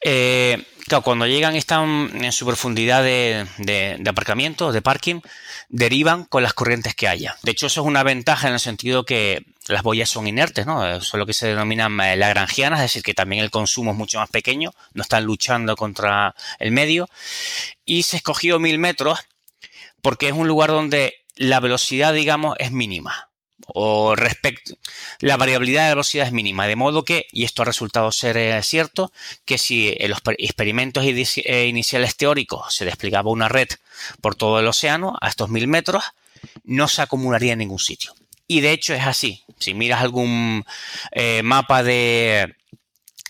[0.00, 5.20] Eh, claro, cuando llegan están en su profundidad de, aparcamiento, de parking,
[5.68, 7.36] derivan con las corrientes que haya.
[7.42, 11.00] De hecho, eso es una ventaja en el sentido que las boyas son inertes, ¿no?
[11.00, 14.18] Son lo que se denominan eh, lagrangianas, es decir, que también el consumo es mucho
[14.18, 17.08] más pequeño, no están luchando contra el medio.
[17.84, 19.20] Y se escogió mil metros
[20.02, 23.30] porque es un lugar donde la velocidad, digamos, es mínima.
[23.66, 24.76] O respecto,
[25.20, 28.62] la variabilidad de velocidad es mínima, de modo que, y esto ha resultado ser eh,
[28.62, 29.12] cierto,
[29.44, 33.68] que si en los experimentos eh, iniciales teóricos se desplegaba una red
[34.20, 36.04] por todo el océano a estos mil metros,
[36.64, 38.14] no se acumularía en ningún sitio.
[38.46, 39.42] Y de hecho es así.
[39.58, 40.64] Si miras algún
[41.12, 42.54] eh, mapa de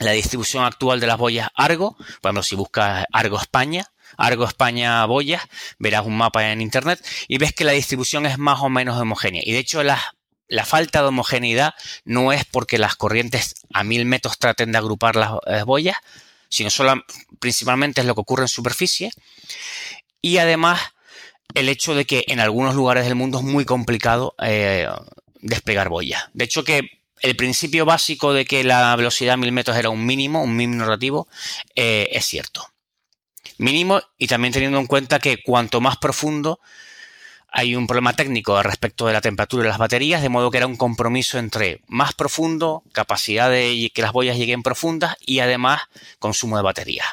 [0.01, 5.42] la distribución actual de las boyas Argo, bueno, si buscas Argo España, Argo España boyas,
[5.79, 9.42] verás un mapa en internet y ves que la distribución es más o menos homogénea.
[9.44, 10.13] Y de hecho la,
[10.48, 15.16] la falta de homogeneidad no es porque las corrientes a mil metros traten de agrupar
[15.16, 15.96] las, las boyas,
[16.48, 17.02] sino solo,
[17.38, 19.11] principalmente es lo que ocurre en superficie.
[20.20, 20.80] Y además
[21.54, 24.88] el hecho de que en algunos lugares del mundo es muy complicado eh,
[25.40, 26.24] desplegar boyas.
[26.33, 30.04] De hecho que el principio básico de que la velocidad a mil metros era un
[30.04, 31.28] mínimo, un mínimo narrativo,
[31.74, 32.68] eh, es cierto.
[33.59, 36.61] Mínimo y también teniendo en cuenta que cuanto más profundo
[37.57, 40.67] hay un problema técnico respecto de la temperatura de las baterías, de modo que era
[40.67, 45.83] un compromiso entre más profundo, capacidad de que las boyas lleguen profundas y además
[46.19, 47.07] consumo de baterías.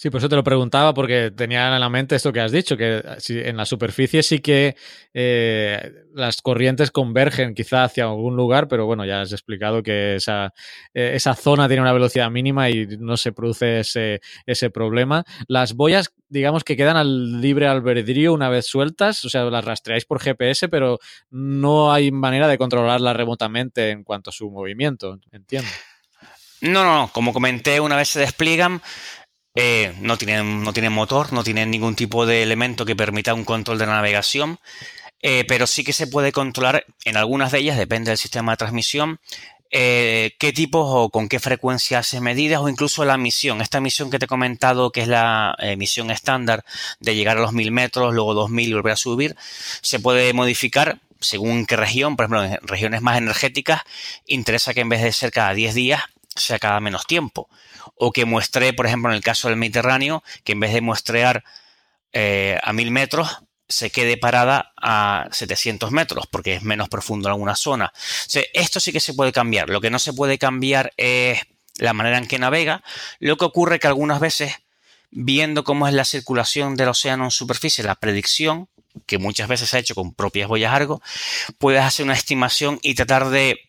[0.00, 2.74] Sí, por eso te lo preguntaba, porque tenía en la mente esto que has dicho,
[2.74, 4.74] que en la superficie sí que
[5.12, 10.54] eh, las corrientes convergen quizá hacia algún lugar, pero bueno, ya has explicado que esa,
[10.94, 15.22] eh, esa zona tiene una velocidad mínima y no se produce ese, ese problema.
[15.48, 20.06] Las boyas, digamos que quedan al libre albedrío una vez sueltas, o sea, las rastreáis
[20.06, 25.68] por GPS, pero no hay manera de controlarlas remotamente en cuanto a su movimiento, entiendo.
[26.62, 27.10] No, no, no.
[27.12, 28.82] Como comenté, una vez se despliegan,
[29.54, 33.44] eh, no, tienen, no tienen motor, no tienen ningún tipo de elemento que permita un
[33.44, 34.60] control de navegación,
[35.22, 38.58] eh, pero sí que se puede controlar en algunas de ellas, depende del sistema de
[38.58, 39.20] transmisión,
[39.72, 43.60] eh, qué tipos o con qué frecuencia hace medidas o incluso la misión.
[43.60, 46.64] Esta misión que te he comentado, que es la misión estándar
[46.98, 49.36] de llegar a los 1000 metros, luego 2000 y volver a subir,
[49.80, 52.16] se puede modificar según qué región.
[52.16, 53.82] Por ejemplo, en regiones más energéticas,
[54.26, 56.02] interesa que en vez de ser cada 10 días,
[56.34, 57.48] sea cada menos tiempo
[58.00, 61.44] o que muestre, por ejemplo, en el caso del Mediterráneo, que en vez de muestrear
[62.14, 67.32] eh, a 1000 metros, se quede parada a 700 metros, porque es menos profundo en
[67.32, 67.92] alguna zona.
[68.54, 69.68] esto sí que se puede cambiar.
[69.68, 71.40] Lo que no se puede cambiar es
[71.76, 72.82] la manera en que navega.
[73.18, 74.54] Lo que ocurre que algunas veces,
[75.10, 78.70] viendo cómo es la circulación del océano en superficie, la predicción,
[79.06, 81.02] que muchas veces se ha hecho con propias boyas Argo,
[81.58, 83.60] puedes hacer una estimación y tratar de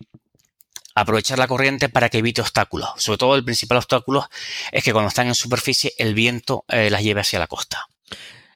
[0.95, 2.89] aprovechar la corriente para que evite obstáculos.
[2.97, 4.27] Sobre todo el principal obstáculo
[4.71, 7.87] es que cuando están en superficie el viento eh, las lleve hacia la costa.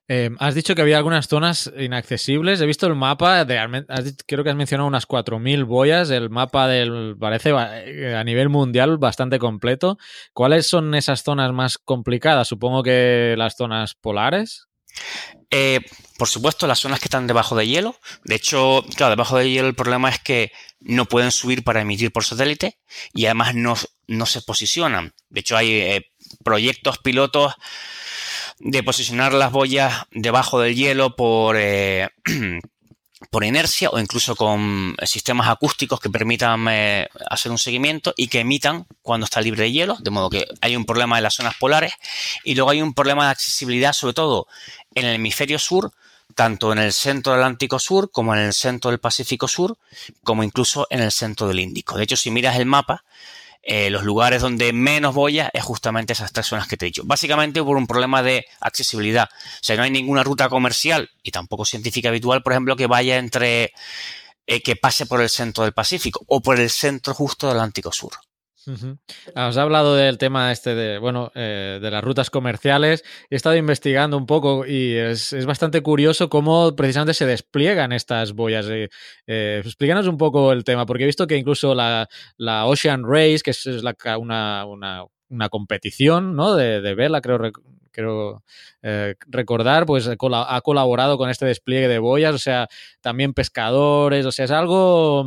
[0.08, 2.62] Eh, has dicho que había algunas zonas inaccesibles.
[2.62, 6.10] He visto el mapa, de, creo que has mencionado unas 4.000 boyas.
[6.12, 9.98] El mapa del parece eh, a nivel mundial bastante completo.
[10.34, 12.48] ¿Cuáles son esas zonas más complicadas?
[12.48, 14.68] Supongo que las zonas polares.
[15.50, 15.80] Eh,
[16.18, 18.00] por supuesto, las zonas que están debajo de hielo.
[18.24, 22.12] De hecho, claro, debajo de hielo el problema es que no pueden subir para emitir
[22.12, 22.80] por satélite
[23.14, 23.76] y además no,
[24.08, 25.14] no se posicionan.
[25.30, 26.12] De hecho, hay eh,
[26.44, 27.54] proyectos pilotos
[28.60, 32.10] de posicionar las boyas debajo del hielo por, eh,
[33.32, 36.68] por inercia o incluso con sistemas acústicos que permitan
[37.30, 40.76] hacer un seguimiento y que emitan cuando está libre de hielo, de modo que hay
[40.78, 41.94] un problema en las zonas polares
[42.44, 44.48] y luego hay un problema de accesibilidad sobre todo
[44.96, 45.92] en el hemisferio sur,
[46.34, 49.78] tanto en el centro del Atlántico Sur como en el centro del Pacífico Sur,
[50.24, 51.98] como incluso en el centro del Índico.
[51.98, 53.04] De hecho, si miras el mapa,
[53.62, 57.04] eh, los lugares donde menos boyas es justamente esas tres zonas que te he dicho.
[57.04, 59.28] Básicamente por un problema de accesibilidad.
[59.32, 63.18] O sea, no hay ninguna ruta comercial y tampoco científica habitual, por ejemplo, que vaya
[63.18, 63.74] entre,
[64.46, 67.92] eh, que pase por el centro del Pacífico o por el centro justo del Atlántico
[67.92, 68.14] Sur.
[69.36, 73.04] Ah, os he hablado del tema este de, bueno, eh, de las rutas comerciales.
[73.30, 78.68] He estado investigando un poco y es, bastante curioso cómo precisamente se despliegan estas boyas.
[78.70, 78.90] Eh,
[79.28, 82.08] eh, explícanos un poco el tema, porque he visto que incluso la,
[82.66, 83.66] Ocean Race, que es,
[84.20, 86.56] una, una, competición ¿no?
[86.56, 87.40] de, de vela, creo,
[87.92, 88.44] creo
[89.28, 92.68] recordar, pues ha colaborado con este despliegue de boyas, o sea,
[93.02, 95.26] también pescadores, o sea, es algo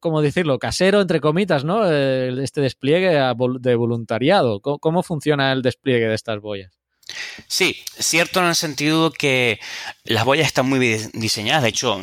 [0.00, 0.58] ¿cómo decirlo?
[0.58, 1.88] Casero, entre comitas, ¿no?
[1.90, 4.60] Este despliegue de voluntariado.
[4.60, 6.72] ¿Cómo, funciona el despliegue de estas boyas?
[7.48, 9.60] Sí, cierto en el sentido que
[10.04, 11.62] las boyas están muy bien diseñadas.
[11.62, 12.00] De hecho,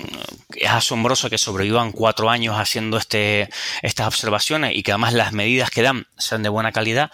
[0.55, 3.49] es asombroso que sobrevivan cuatro años haciendo este,
[3.81, 7.11] estas observaciones y que además las medidas que dan sean de buena calidad.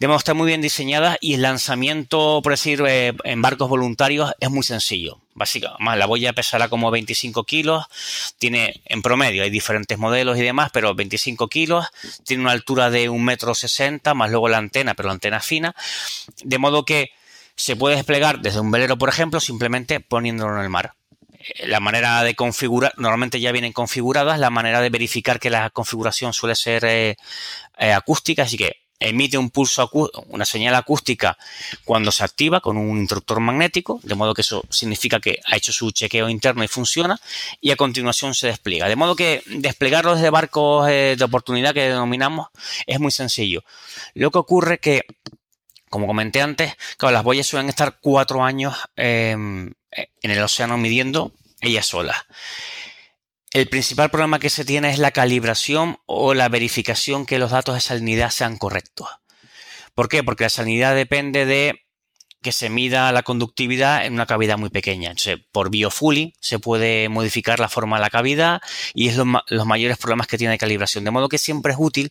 [0.00, 4.50] Debemos estar muy bien diseñadas y el lanzamiento, por decir, eh, en barcos voluntarios es
[4.50, 5.21] muy sencillo.
[5.34, 7.86] Básicamente, la boya pesará como 25 kilos,
[8.38, 11.86] tiene en promedio, hay diferentes modelos y demás, pero 25 kilos,
[12.24, 15.74] tiene una altura de un metro sesenta, más luego la antena, pero la antena fina,
[16.42, 17.12] de modo que
[17.56, 20.94] se puede desplegar desde un velero, por ejemplo, simplemente poniéndolo en el mar.
[21.38, 25.70] Eh, la manera de configurar, normalmente ya vienen configuradas, la manera de verificar que la
[25.70, 27.16] configuración suele ser eh,
[27.78, 29.90] eh, acústica, así que emite un pulso,
[30.28, 31.36] una señal acústica
[31.84, 35.72] cuando se activa con un interruptor magnético, de modo que eso significa que ha hecho
[35.72, 37.20] su chequeo interno y funciona,
[37.60, 38.88] y a continuación se despliega.
[38.88, 42.48] De modo que desplegarlo desde barcos de oportunidad que denominamos
[42.86, 43.64] es muy sencillo.
[44.14, 45.02] Lo que ocurre que
[45.92, 51.32] como comenté antes, claro, las boyas suelen estar cuatro años em, en el océano midiendo
[51.60, 52.16] ellas solas.
[53.52, 57.74] El principal problema que se tiene es la calibración o la verificación que los datos
[57.74, 59.08] de salinidad sean correctos.
[59.94, 60.24] ¿Por qué?
[60.24, 61.82] Porque la salinidad depende de
[62.40, 65.10] que se mida la conductividad en una cavidad muy pequeña.
[65.10, 68.60] Entonces, por biofully se puede modificar la forma de la cavidad
[68.94, 71.04] y es los mayores problemas que tiene de calibración.
[71.04, 72.10] De modo que siempre es útil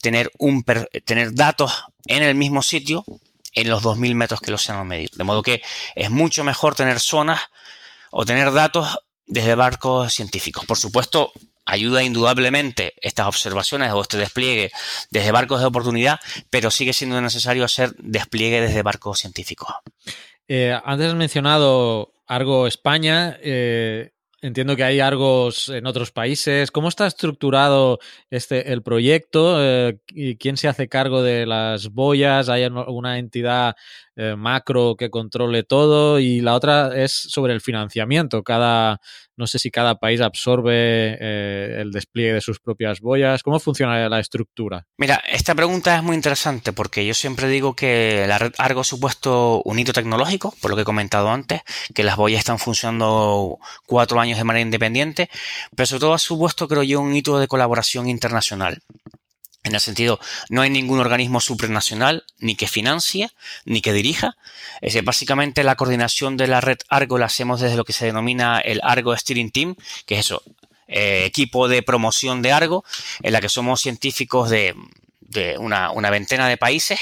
[0.00, 0.64] tener, un,
[1.04, 3.04] tener datos en el mismo sitio
[3.52, 5.10] en los 2000 metros que los a medir.
[5.10, 5.60] De modo que
[5.96, 7.40] es mucho mejor tener zonas
[8.10, 10.66] o tener datos desde barcos científicos.
[10.66, 11.32] Por supuesto,
[11.64, 14.70] ayuda indudablemente estas observaciones o este despliegue
[15.10, 16.18] desde barcos de oportunidad,
[16.50, 19.68] pero sigue siendo necesario hacer despliegue desde barcos científicos.
[20.48, 23.38] Eh, antes has mencionado Argo España.
[23.42, 26.70] Eh, entiendo que hay Argos en otros países.
[26.70, 27.98] ¿Cómo está estructurado
[28.30, 29.62] este el proyecto?
[29.62, 29.98] Eh,
[30.38, 32.48] ¿Quién se hace cargo de las boyas?
[32.48, 33.76] ¿Hay alguna entidad
[34.36, 36.18] macro que controle todo?
[36.18, 38.42] Y la otra es sobre el financiamiento.
[38.42, 39.00] Cada
[39.38, 40.72] no sé si cada país absorbe
[41.20, 43.44] eh, el despliegue de sus propias boyas.
[43.44, 44.84] ¿Cómo funciona la estructura?
[44.98, 49.62] Mira, esta pregunta es muy interesante porque yo siempre digo que la red Argo supuesto
[49.64, 51.62] un hito tecnológico, por lo que he comentado antes,
[51.94, 55.30] que las boyas están funcionando cuatro años de manera independiente,
[55.76, 58.82] pero sobre todo ha supuesto, creo yo, un hito de colaboración internacional.
[59.64, 63.30] En el sentido, no hay ningún organismo supranacional ni que financie
[63.64, 64.36] ni que dirija.
[64.80, 68.60] Es básicamente la coordinación de la red Argo la hacemos desde lo que se denomina
[68.60, 69.74] el Argo Steering Team,
[70.06, 70.42] que es eso,
[70.86, 72.84] eh, equipo de promoción de Argo,
[73.22, 74.74] en la que somos científicos de,
[75.58, 77.00] una, una veintena de países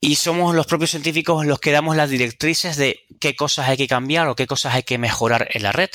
[0.00, 3.88] y somos los propios científicos los que damos las directrices de qué cosas hay que
[3.88, 5.90] cambiar o qué cosas hay que mejorar en la red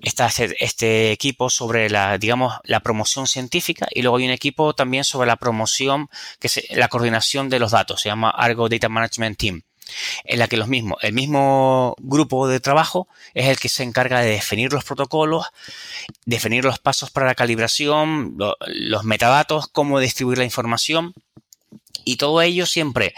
[0.00, 0.30] está
[0.60, 5.26] este, equipo sobre la, digamos, la promoción científica y luego hay un equipo también sobre
[5.26, 6.08] la promoción,
[6.38, 9.62] que es la coordinación de los datos, se llama Argo Data Management Team,
[10.24, 14.20] en la que los mismos, el mismo grupo de trabajo es el que se encarga
[14.20, 15.46] de definir los protocolos,
[16.24, 21.14] definir los pasos para la calibración, los metadatos, cómo distribuir la información
[22.04, 23.14] y todo ello siempre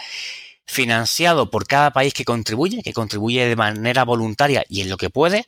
[0.65, 5.11] financiado por cada país que contribuye, que contribuye de manera voluntaria y en lo que
[5.11, 5.47] puede,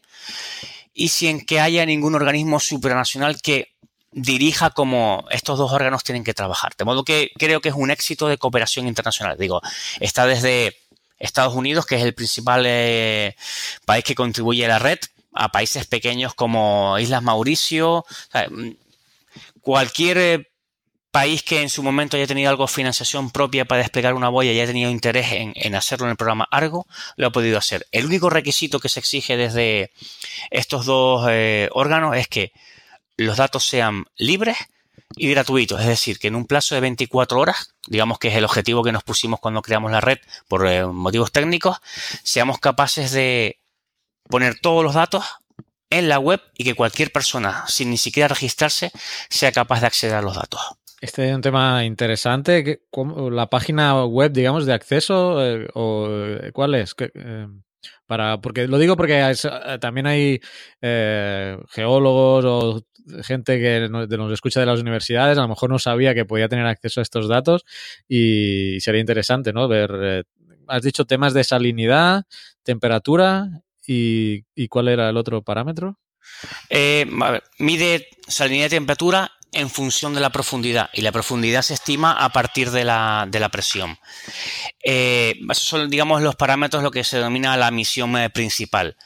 [0.95, 3.69] y sin que haya ningún organismo supranacional que
[4.13, 6.73] dirija cómo estos dos órganos tienen que trabajar.
[6.77, 9.37] De modo que creo que es un éxito de cooperación internacional.
[9.39, 9.63] Digo,
[10.01, 10.77] está desde
[11.19, 13.37] Estados Unidos, que es el principal eh,
[13.87, 14.99] país que contribuye a la red,
[15.33, 18.05] a países pequeños como Islas Mauricio.
[19.63, 20.52] cualquier eh,
[21.13, 24.51] país que en su momento haya tenido algo de financiación propia para desplegar una boya
[24.51, 27.87] y haya tenido interés en, hacerlo en el programa Argo, lo ha podido hacer.
[27.93, 29.93] El único requisito que se exige desde
[30.51, 32.53] estos dos eh, órganos es que
[33.19, 34.57] los datos sean libres
[35.15, 38.45] y gratuitos, es decir, que en un plazo de 24 horas, digamos que es el
[38.45, 41.77] objetivo que nos pusimos cuando creamos la red por eh, motivos técnicos,
[42.23, 43.61] seamos capaces de
[44.31, 45.27] poner todos los datos
[45.91, 48.91] en la web y que cualquier persona, sin ni siquiera registrarse,
[49.29, 50.61] sea capaz de acceder a los datos.
[51.03, 52.85] Este es un tema interesante.
[53.33, 55.45] ¿La página web, digamos, de acceso?
[55.45, 56.95] Eh, o, eh, ¿Cuál es?
[57.01, 57.49] Eh,
[58.07, 59.35] para, porque lo digo porque
[59.81, 60.41] también hay
[60.81, 62.87] geólogos o
[63.25, 66.67] gente que nos, escucha de las universidades, a lo mejor no sabía que podía tener
[66.67, 67.65] acceso a estos datos
[68.07, 69.67] y sería interesante, ¿no?
[69.67, 70.25] Ver,
[70.69, 72.27] has dicho temas de salinidad,
[72.63, 73.49] temperatura
[73.85, 75.99] y, y ¿cuál era el otro parámetro?
[77.59, 82.31] mide salinidad y temperatura en función de la profundidad y la profundidad se estima a
[82.31, 83.99] partir de la, de la presión.
[84.83, 88.97] Eh, esos son, digamos, los parámetros, lo que se denomina la misión eh, principal.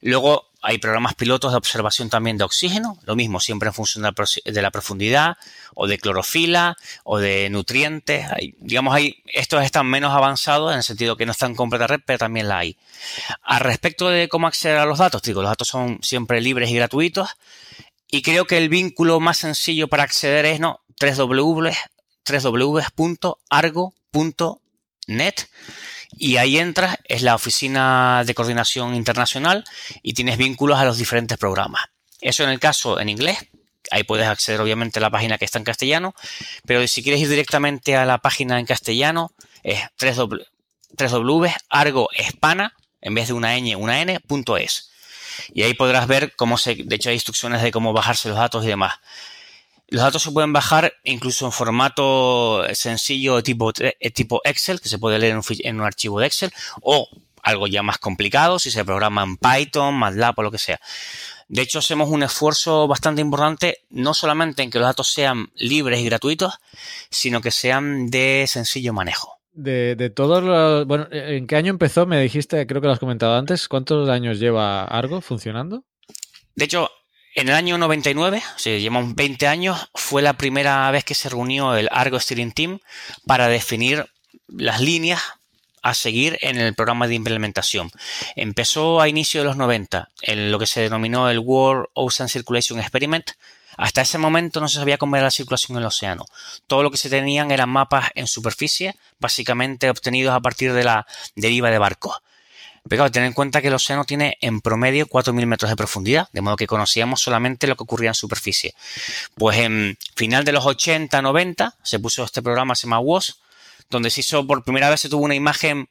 [0.00, 4.62] Luego hay programas pilotos de observación también de oxígeno, lo mismo, siempre en función de
[4.62, 5.36] la profundidad
[5.74, 8.26] o de clorofila o de nutrientes.
[8.58, 12.18] digamos, hay, estos están menos avanzados en el sentido que no están completa red, pero
[12.18, 12.76] también la hay.
[13.42, 16.74] Al respecto de cómo acceder a los datos, digo, los datos son siempre libres y
[16.74, 17.30] gratuitos.
[18.10, 20.80] Y creo que el vínculo más sencillo para acceder es no,
[26.16, 29.64] y ahí entras, es la oficina de coordinación internacional
[30.02, 31.82] y tienes vínculos a los diferentes programas.
[32.20, 33.38] Eso en el caso en inglés,
[33.90, 36.14] ahí puedes acceder obviamente a la página que está en castellano,
[36.66, 39.80] pero si quieres ir directamente a la página en castellano es
[40.96, 44.90] www.argoespana, en vez de una ñ, una n.es
[45.52, 48.64] y ahí podrás ver cómo se, de hecho hay instrucciones de cómo bajarse los datos
[48.64, 48.94] y demás.
[49.88, 54.98] Los datos se pueden bajar incluso en formato sencillo tipo, eh, tipo Excel, que se
[54.98, 57.08] puede leer en un, en un archivo de Excel, o
[57.42, 60.78] algo ya más complicado, si se programa en Python, MATLAB o lo que sea.
[61.48, 66.00] De hecho, hacemos un esfuerzo bastante importante, no solamente en que los datos sean libres
[66.00, 66.58] y gratuitos,
[67.10, 70.86] sino que sean de sencillo manejo de, todos los...
[70.86, 72.06] Bueno, ¿en qué año empezó?
[72.06, 73.68] Me dijiste, creo que lo has comentado antes.
[73.68, 75.84] ¿Cuántos años lleva Argo funcionando?
[76.54, 76.90] De hecho,
[77.34, 81.28] en el año 99, o sea, llevamos 20 años, fue la primera vez que se
[81.28, 82.78] reunió el Argo Steering Team
[83.26, 84.06] para definir
[84.48, 85.20] las líneas
[85.82, 87.90] a seguir en el programa de implementación.
[88.36, 92.78] Empezó a inicio de los 90 en lo que se denominó el World Ocean Circulation
[92.78, 93.30] Experiment.
[93.78, 96.26] Hasta ese momento no se sabía cómo era la circulación en el océano.
[96.66, 101.06] Todo lo que se tenían eran mapas en superficie, básicamente obtenidos a partir de la
[101.36, 102.16] deriva de barcos.
[102.88, 106.40] Pero claro, en cuenta que el océano tiene en promedio 4.000 metros de profundidad, de
[106.40, 108.74] modo que conocíamos solamente lo que ocurría en superficie.
[109.36, 113.40] Pues en final de los 80, 90 se puso este programa, se llama WOS,
[113.90, 115.88] donde se hizo por primera vez, se tuvo una imagen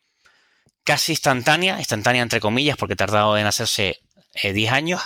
[0.84, 4.02] casi instantánea, instantánea entre comillas, porque tardado en hacerse
[4.42, 5.02] 10 eh, años,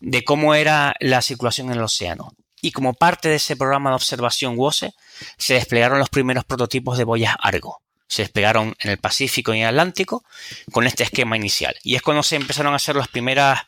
[0.00, 2.32] de cómo era la circulación en el océano.
[2.60, 4.94] Y como parte de ese programa de observación WOSE,
[5.36, 7.82] se desplegaron los primeros prototipos de boyas Argo.
[8.08, 10.24] Se desplegaron en el Pacífico y en el Atlántico
[10.72, 11.76] con este esquema inicial.
[11.82, 13.58] Y es cuando se empezaron a hacer los primeros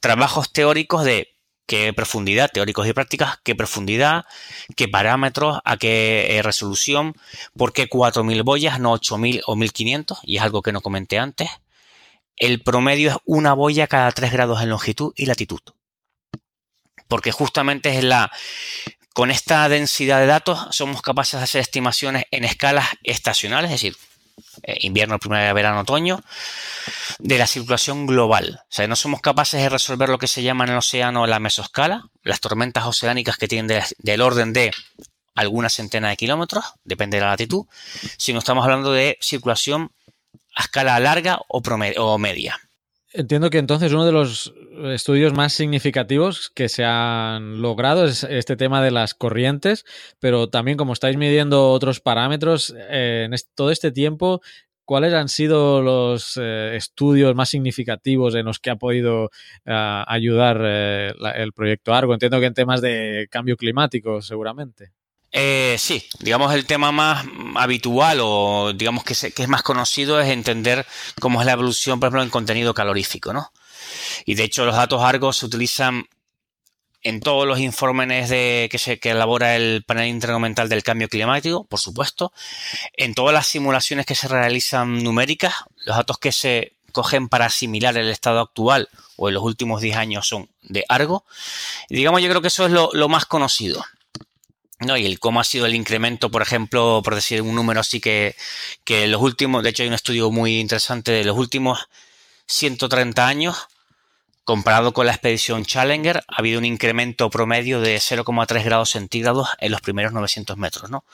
[0.00, 1.34] trabajos teóricos de
[1.66, 4.26] qué profundidad, teóricos y prácticas, qué profundidad,
[4.76, 7.14] qué parámetros, a qué eh, resolución,
[7.56, 11.48] por qué 4.000 boyas, no 8.000 o 1.500, y es algo que no comenté antes.
[12.36, 15.60] El promedio es una boya cada 3 grados en longitud y latitud.
[17.08, 18.30] Porque justamente es la...
[19.12, 23.96] Con esta densidad de datos somos capaces de hacer estimaciones en escalas estacionales, es decir,
[24.62, 26.20] eh, invierno, primavera, verano, otoño,
[27.18, 28.60] de la circulación global.
[28.62, 31.38] O sea, no somos capaces de resolver lo que se llama en el océano la
[31.38, 34.72] mesoscala, las tormentas oceánicas que tienen del orden de
[35.34, 37.66] algunas centenas de kilómetros, depende de la latitud,
[38.16, 39.92] sino estamos hablando de circulación
[40.54, 41.62] a escala larga o,
[41.98, 42.56] o media.
[43.16, 44.52] Entiendo que entonces uno de los
[44.92, 49.84] estudios más significativos que se han logrado es este tema de las corrientes,
[50.18, 54.40] pero también como estáis midiendo otros parámetros, eh, en todo este tiempo,
[54.84, 59.30] ¿cuáles han sido los eh, estudios más significativos en los que ha podido
[59.64, 62.14] eh, ayudar el proyecto Argo?
[62.14, 64.90] Entiendo que en temas de cambio climático, seguramente.
[65.36, 67.26] Eh, sí, digamos el tema más
[67.56, 70.86] habitual o digamos que, que, es más conocido es entender
[71.20, 73.52] cómo es la evolución, por ejemplo, en contenido calorífico, ¿no?
[74.26, 76.04] Y de hecho los datos Argos se utilizan
[77.02, 81.64] en todos los informes de, que, se, que elabora el panel intergubernamental del cambio climático,
[81.64, 82.32] por supuesto,
[82.92, 85.52] en todas las simulaciones que se realizan numéricas,
[85.84, 89.96] los datos que se cogen para asimilar el estado actual o en los últimos 10
[89.96, 91.24] años son de Argo.
[91.88, 93.84] Digamos, yo creo que eso es lo más conocido.
[94.84, 94.96] ¿No?
[94.96, 98.36] Y el cómo ha sido el incremento, por ejemplo, por decir un número así que,
[98.84, 101.88] que los últimos, de hecho hay un estudio muy interesante de los últimos
[102.46, 103.68] 130 años,
[104.44, 109.72] comparado con la expedición Challenger, ha habido un incremento promedio de 0,3 grados centígrados en
[109.72, 111.04] los primeros 900 metros, ¿no?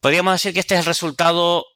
[0.00, 1.66] Podríamos decir que este es el resultado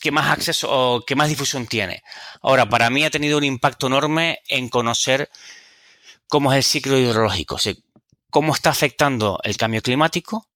[0.00, 2.02] que más acceso o que más difusión tiene.
[2.42, 5.30] Ahora, para mí ha tenido un impacto enorme en conocer
[6.28, 7.58] cómo es el ciclo hidrológico,
[8.34, 10.48] cómo está afectando el cambio climático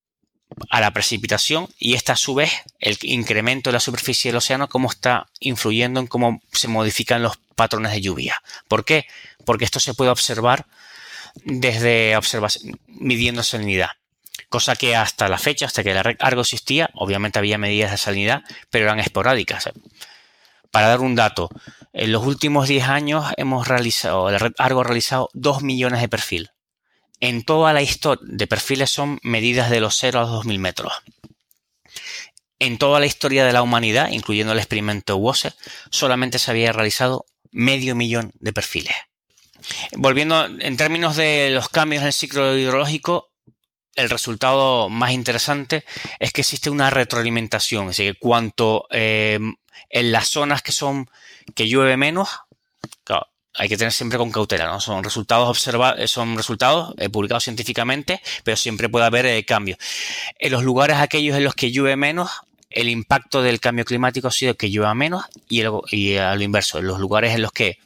[0.69, 2.51] a la precipitación y esta a su vez
[2.81, 7.37] el incremento de la superficie del océano cómo está influyendo en cómo se modifican los
[7.55, 8.43] patrones de lluvia.
[8.67, 9.07] ¿Por qué?
[9.45, 10.67] Porque esto se puede observar
[11.45, 13.91] desde observación, midiendo salinidad.
[14.49, 17.97] Cosa que hasta la fecha, hasta que la red Argo existía, obviamente había medidas de
[17.97, 19.71] salinidad, pero eran esporádicas.
[20.73, 21.49] Para dar un dato,
[21.93, 26.09] en los últimos 10 años hemos realizado, la red Argo ha realizado 2 millones de
[26.09, 26.51] perfil
[27.21, 30.93] en toda la historia de perfiles son medidas de los 0 a los 2000 metros.
[32.59, 35.53] En toda la historia de la humanidad, incluyendo el experimento WOSE,
[35.91, 38.95] solamente se había realizado medio millón de perfiles.
[39.97, 43.31] Volviendo en términos de los cambios en el ciclo hidrológico,
[43.95, 45.85] el resultado más interesante
[46.21, 49.41] es que existe una retroalimentación, es decir, cuanto eh,
[49.91, 51.11] en las zonas que son
[51.55, 52.29] que llueve menos,
[53.55, 54.81] hay que tener siempre con cautela, ¿no?
[54.81, 59.79] Son resultados observados, eh, son resultados eh, publicados científicamente, pero siempre puede haber eh, cambios.
[60.39, 62.31] En los lugares aquellos en los que llueve menos,
[62.71, 66.79] el impacto del cambio climático ha sido que llueva menos y, y a lo inverso,
[66.79, 67.79] en los lugares en los que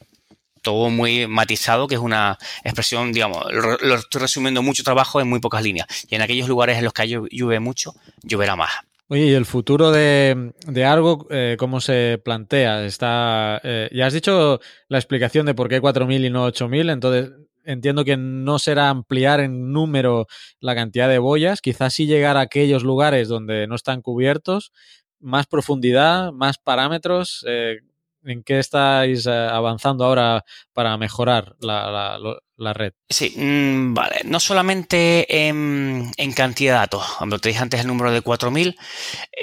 [0.63, 5.39] todo muy matizado, que es una expresión, digamos, lo, estoy resumiendo mucho trabajo en muy
[5.39, 5.87] pocas líneas.
[6.09, 7.93] Y en aquellos lugares en los que llueve mucho,
[8.23, 8.71] lloverá más.
[9.09, 12.85] Oye, ¿y el futuro de, de Argo eh, cómo se plantea?
[12.85, 17.31] Está, eh, ya has dicho la explicación de por qué 4.000 y no 8.000, entonces
[17.65, 20.27] entiendo que no será ampliar en número
[20.59, 24.71] la cantidad de boyas, quizás sí llegar a aquellos lugares donde no están cubiertos,
[25.19, 27.45] más profundidad, más parámetros.
[27.47, 27.79] Eh,
[28.25, 32.19] ¿En qué estáis avanzando ahora para mejorar la,
[32.57, 32.93] la red.
[33.09, 34.21] Sí, mm, vale.
[34.25, 37.03] No solamente en, cantidad de datos.
[37.41, 38.75] Te dije antes el número de 4.000,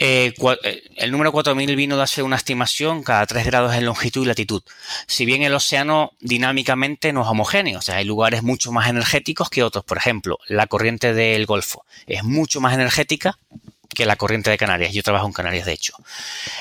[0.00, 0.32] eh,
[0.64, 4.28] eh, el número 4.000 vino de hacer una estimación cada 3 grados en longitud y
[4.28, 4.62] latitud.
[5.06, 9.50] Si bien el océano dinámicamente no es homogéneo, o sea, hay lugares mucho más energéticos
[9.50, 9.84] que otros.
[9.84, 13.38] Por ejemplo, la corriente del Golfo es mucho más energética
[13.94, 14.92] que la corriente de Canarias.
[14.92, 15.94] Yo trabajo en Canarias, de hecho.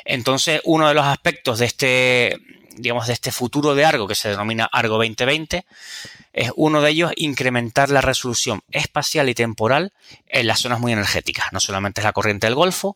[0.06, 2.38] Entonces, uno de los aspectos de este,
[2.76, 5.66] digamos, de este futuro de Argo, que se denomina Argo 2020,
[6.34, 9.94] es uno de ellos incrementar la resolución espacial y temporal
[10.28, 11.48] en las zonas muy energéticas.
[11.52, 12.96] No solamente es la corriente del Golfo,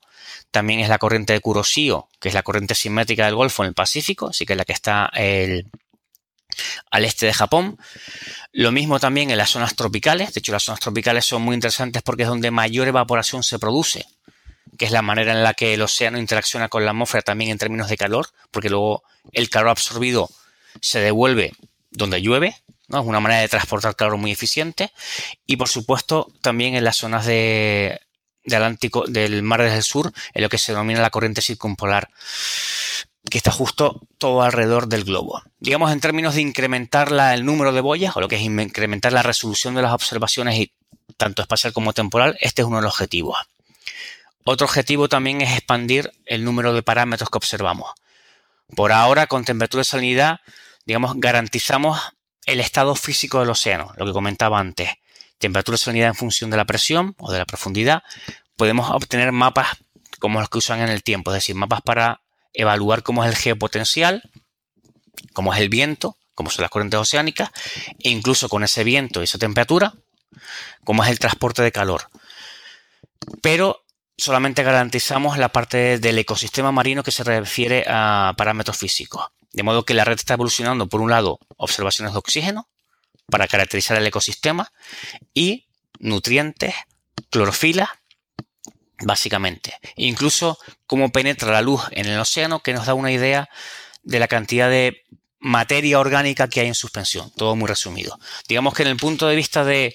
[0.52, 3.74] también es la corriente de Kuroshio, que es la corriente simétrica del Golfo en el
[3.74, 5.68] Pacífico, así que es la que está el,
[6.92, 7.78] al este de Japón.
[8.52, 10.34] Lo mismo también en las zonas tropicales.
[10.34, 14.06] De hecho, las zonas tropicales son muy interesantes porque es donde mayor evaporación se produce,
[14.78, 17.58] que es la manera en la que el océano interacciona con la atmósfera también en
[17.58, 20.30] términos de calor, porque luego el calor absorbido
[20.82, 21.54] se devuelve
[21.92, 22.56] donde llueve.
[22.90, 24.92] Es una manera de transportar calor muy eficiente.
[25.46, 28.00] Y por supuesto, también en las zonas de,
[28.46, 32.10] Atlántico, del mar del sur, en lo que se denomina la corriente circumpolar
[33.30, 35.42] que está justo todo alrededor del globo.
[35.60, 39.24] Digamos, en términos de incrementar el número de boyas, o lo que es incrementar la
[39.24, 40.72] resolución de las observaciones, y
[41.18, 43.38] tanto espacial como temporal, este es uno de los objetivos.
[44.46, 47.92] Otro objetivo también es expandir el número de parámetros que observamos.
[48.76, 50.42] Por ahora, con temperatura y salinidad,
[50.86, 52.00] digamos, garantizamos
[52.46, 54.90] el estado físico del océano, lo que comentaba antes.
[55.38, 58.04] Temperatura y salinidad en función de la presión o de la profundidad.
[58.58, 59.78] Podemos obtener mapas
[60.20, 62.22] como los que usan en el tiempo, es decir, mapas para
[62.54, 64.30] evaluar cómo es el geopotencial,
[65.34, 67.52] cómo es el viento, cómo son las corrientes oceánicas,
[68.00, 69.94] e incluso con ese viento y esa temperatura,
[70.84, 72.10] cómo es el transporte de calor.
[73.42, 73.84] Pero
[74.18, 79.28] solamente garantizamos la parte del ecosistema marino que se refiere a parámetros físicos.
[79.52, 82.70] De modo que la red está evolucionando, por un lado, observaciones de oxígeno
[83.28, 84.72] para caracterizar el ecosistema
[85.34, 85.68] y
[86.00, 86.74] nutrientes,
[87.30, 88.02] clorofila
[89.06, 89.78] básicamente.
[89.96, 93.50] Incluso cómo penetra la luz en el océano, que nos da una idea
[94.04, 95.04] de la cantidad de
[95.40, 97.32] materia orgánica que hay en suspensión.
[97.36, 98.18] Todo muy resumido.
[98.48, 99.94] Digamos que en el punto de vista de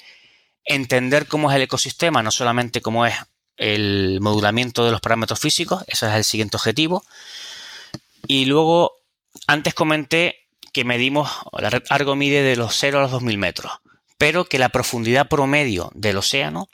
[0.64, 3.14] entender cómo es el ecosistema, no solamente cómo es
[3.56, 7.02] el modulamiento de los parámetros físicos, ese es el siguiente objetivo.
[8.26, 8.92] Y luego,
[9.46, 13.72] antes comenté que medimos, la red Argo mide de los 0 a los 2000 metros,
[14.18, 16.68] pero que la profundidad promedio del océano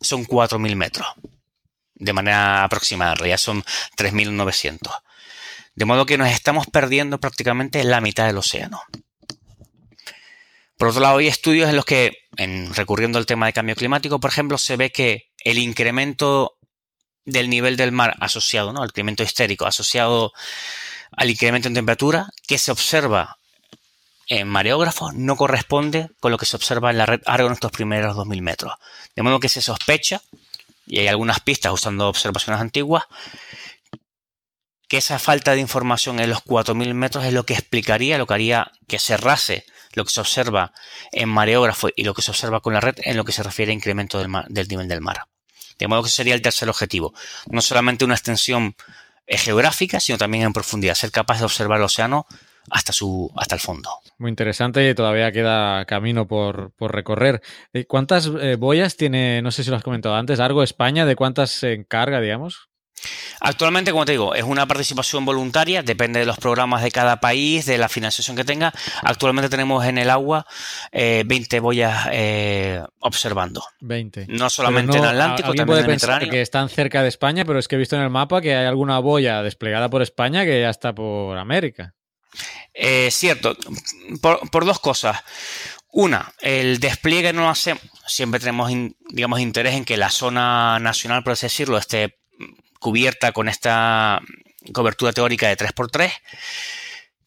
[0.00, 1.06] son 4000 metros
[1.98, 3.64] de manera aproximada, en realidad son
[3.96, 5.02] 3.900.
[5.74, 8.82] De modo que nos estamos perdiendo prácticamente la mitad del océano.
[10.76, 14.20] Por otro lado, hay estudios en los que, en, recurriendo al tema de cambio climático,
[14.20, 16.56] por ejemplo, se ve que el incremento
[17.24, 18.82] del nivel del mar asociado, ¿no?
[18.82, 20.32] El incremento histérico asociado
[21.12, 23.38] al incremento en temperatura que se observa
[24.28, 27.72] en mareógrafos no corresponde con lo que se observa en la red Argo en estos
[27.72, 28.74] primeros 2000 metros.
[29.16, 30.22] De modo que se sospecha
[30.88, 33.04] y hay algunas pistas usando observaciones antiguas,
[34.88, 38.34] que esa falta de información en los 4.000 metros es lo que explicaría, lo que
[38.34, 39.66] haría que cerrase
[39.98, 40.72] lo que se observa
[41.12, 43.72] en mareógrafo y lo que se observa con la red en lo que se refiere
[43.72, 45.26] a incremento del, nivel del mar.
[45.78, 47.14] De modo que sería el tercer objetivo.
[47.46, 48.74] No solamente una extensión
[49.26, 52.26] eh, geográfica, sino también en profundidad, ser capaz de observar el océano
[52.70, 53.90] hasta, su, hasta el fondo.
[54.18, 57.40] Muy interesante y todavía queda camino por, recorrer.
[57.72, 61.06] Eh, ¿Cuántas eh, boyas tiene, no sé si lo has comentado antes, Argo España?
[61.06, 62.68] ¿De cuántas se encarga, digamos?
[63.40, 67.64] Actualmente, como te digo, es una participación voluntaria, depende de los programas de cada país,
[67.66, 68.72] de la financiación que tenga.
[69.02, 70.44] Actualmente tenemos en el agua
[70.92, 72.08] 20 eh, boyas
[72.98, 73.62] observando.
[73.80, 74.26] 20.
[74.30, 76.30] No solamente en Atlántico, también en el Mediterráneo.
[76.30, 78.66] que están cerca de España, pero es que he visto en el mapa que hay
[78.66, 81.94] alguna boya desplegada por España que ya está por América.
[82.74, 83.56] Eh, cierto,
[84.20, 85.18] por, dos cosas.
[85.90, 87.78] Una, el despliegue no hace.
[88.06, 88.70] Siempre tenemos,
[89.10, 92.18] digamos, interés en que la zona nacional, por así decirlo, esté
[92.78, 94.20] cubierta con esta
[94.72, 96.12] cobertura teórica de 3x3.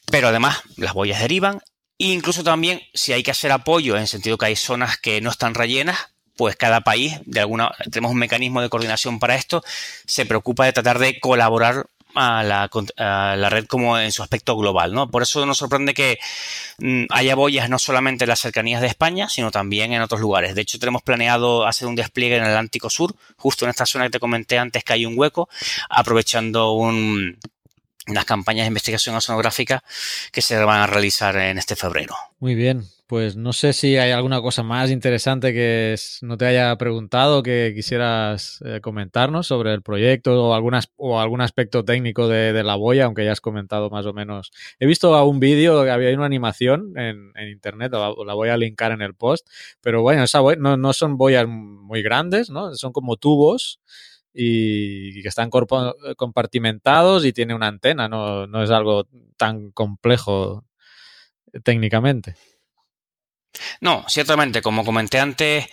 [0.10, 1.62] Pero además, las boyas derivan.
[1.98, 5.22] E incluso también, si hay que hacer apoyo, en el sentido que hay zonas que
[5.22, 9.64] no están rellenas, pues cada país, de alguna, tenemos un mecanismo de coordinación para esto,
[10.08, 11.86] se preocupa de tratar de colaborar
[12.16, 15.09] a la, red como en su aspecto global, ¿no?
[15.09, 16.18] Por eso nos sorprende que
[16.80, 20.55] mm, haya boyas no solamente en las cercanías de España, sino también en otros lugares.
[20.55, 24.05] De hecho, tenemos planeado hacer un despliegue en el Atlántico Sur, justo en esta zona
[24.05, 25.49] que te comenté antes que hay un hueco,
[25.89, 27.36] aprovechando unas
[28.26, 29.84] campañas de investigación oceanográfica
[30.32, 32.16] que se van a realizar en este febrero.
[32.39, 36.74] Muy bien, pues no sé si hay alguna cosa más interesante que no te haya
[36.78, 42.64] preguntado que quisieras eh, comentarnos sobre el proyecto o, algunas, o algún aspecto técnico de,
[42.64, 44.53] la boya, aunque ya has comentado más o menos.
[44.80, 49.14] He visto un vídeo había una animación en, internet, la, voy a linkar en el
[49.14, 49.45] post,
[49.82, 52.76] pero bueno, esa no, no son boyas muy grandes, ¿no?
[52.76, 53.82] Son como tubos
[54.34, 59.05] y que están compartimentados y tiene una antena, no es algo
[59.36, 60.64] tan complejo
[61.66, 62.36] técnicamente.
[63.80, 65.68] No, ciertamente, como comenté antes,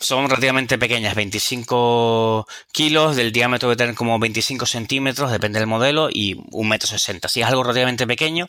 [0.00, 6.08] son relativamente pequeñas, 25 kilos, del diámetro de tener como 25 centímetros, depende del modelo,
[6.10, 7.28] y un metro sesenta.
[7.28, 8.48] Si es algo relativamente pequeño,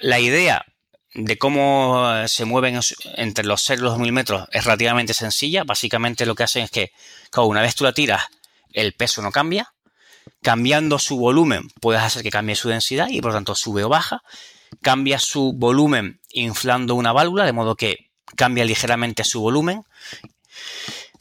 [0.00, 0.64] la idea
[1.14, 2.78] de cómo se mueven
[3.14, 5.64] entre los 0 y los 2000 metros es relativamente sencilla.
[5.64, 6.92] Básicamente lo que hacen es que,
[7.36, 8.24] una vez tú la tiras,
[8.72, 9.72] el peso no cambia.
[10.42, 13.88] Cambiando su volumen, puedes hacer que cambie su densidad y por lo tanto sube o
[13.88, 14.22] baja.
[14.82, 19.84] Cambia su volumen inflando una válvula, de modo que cambia ligeramente su volumen.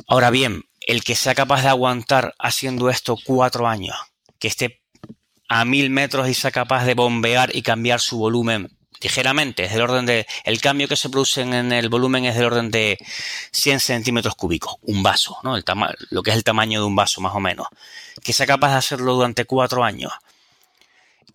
[0.08, 3.96] Ahora bien, el que sea capaz de aguantar haciendo esto cuatro años,
[4.40, 4.82] que esté
[5.48, 8.70] a mil metros y sea capaz de bombear y cambiar su volumen
[9.02, 12.46] ligeramente, es del orden de, el cambio que se produce en el volumen es del
[12.46, 12.98] orden de
[13.52, 15.56] 100 centímetros cúbicos, un vaso, ¿no?
[15.56, 15.64] El
[16.10, 17.68] lo que es el tamaño de un vaso más o menos,
[18.24, 20.12] que sea capaz de hacerlo durante cuatro años,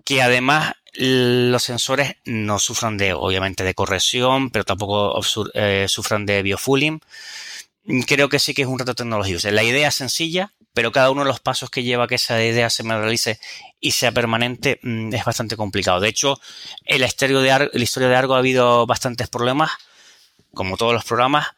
[0.05, 5.20] que además los sensores no sufran de, obviamente, de corrección, pero tampoco
[5.55, 7.01] eh, sufran de biofooling.
[8.07, 9.49] Creo que sí que es un reto tecnológico.
[9.51, 12.43] la idea es sencilla, pero cada uno de los pasos que lleva a que esa
[12.43, 13.41] idea se realice
[13.80, 16.01] y sea permanente mm, es bastante complicado.
[16.01, 16.41] De hecho,
[16.84, 19.72] en la, de historia de Argo ha habido bastantes problemas,
[20.55, 21.49] como todos los programas.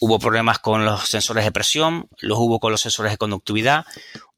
[0.00, 3.86] Hubo problemas con los sensores de presión, los hubo con los sensores de conductividad,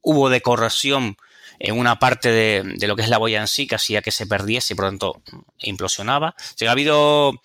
[0.01, 1.17] hubo de corrección
[1.59, 4.27] en una parte de, lo que es la boya en sí, que hacía que se
[4.27, 5.21] perdiese y por lo tanto
[5.59, 6.35] implosionaba.
[6.65, 7.41] ha habido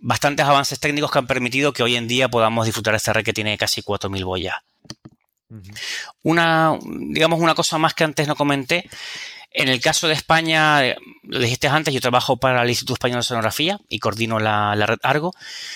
[0.00, 3.24] bastantes avances técnicos que han permitido que hoy en día podamos disfrutar de esta red
[3.24, 4.56] que tiene casi 4.000 boyas.
[6.22, 8.88] Una, digamos, una cosa más que antes no comenté.
[9.54, 13.24] En el caso de España, lo dijiste antes, yo trabajo para el Instituto Español de
[13.24, 15.34] Sonografía y coordino la, red Argo,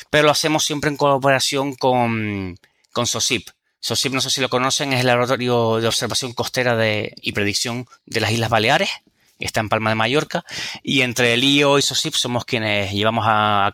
[0.09, 2.59] pero lo hacemos siempre en colaboración con,
[2.93, 3.51] con SOSIP.
[3.81, 7.87] SOSIP, no sé si lo conocen, es el laboratorio de observación costera de, y predicción
[8.07, 8.91] de las Islas Baleares,
[9.39, 10.45] está en Palma de Mallorca,
[10.83, 13.71] y entre el IO y SOSIP somos quienes llevamos a,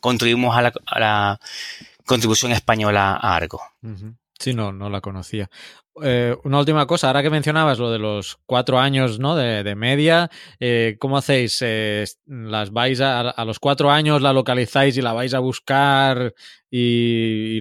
[0.00, 0.62] contribuimos a
[1.00, 1.40] la,
[2.06, 3.62] contribución española a Argo.
[4.38, 5.48] Sí, no, no la conocía.
[6.02, 9.36] Eh, una última cosa, ahora que mencionabas lo de los cuatro años ¿no?
[9.36, 10.28] de, media,
[10.58, 11.58] eh, ¿cómo hacéis?
[11.60, 16.34] Eh, ¿Las vais a, los cuatro años la localizáis y la vais a buscar
[16.68, 17.60] y,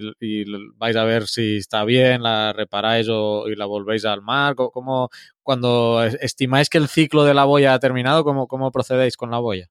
[0.77, 4.55] vais a ver si está bien, la reparáis o, y la volvéis al mar?
[4.55, 5.09] ¿Cómo,
[5.43, 9.38] cuando estimáis que el ciclo de la boya ha terminado, cómo, cómo procedéis con la
[9.38, 9.69] boya?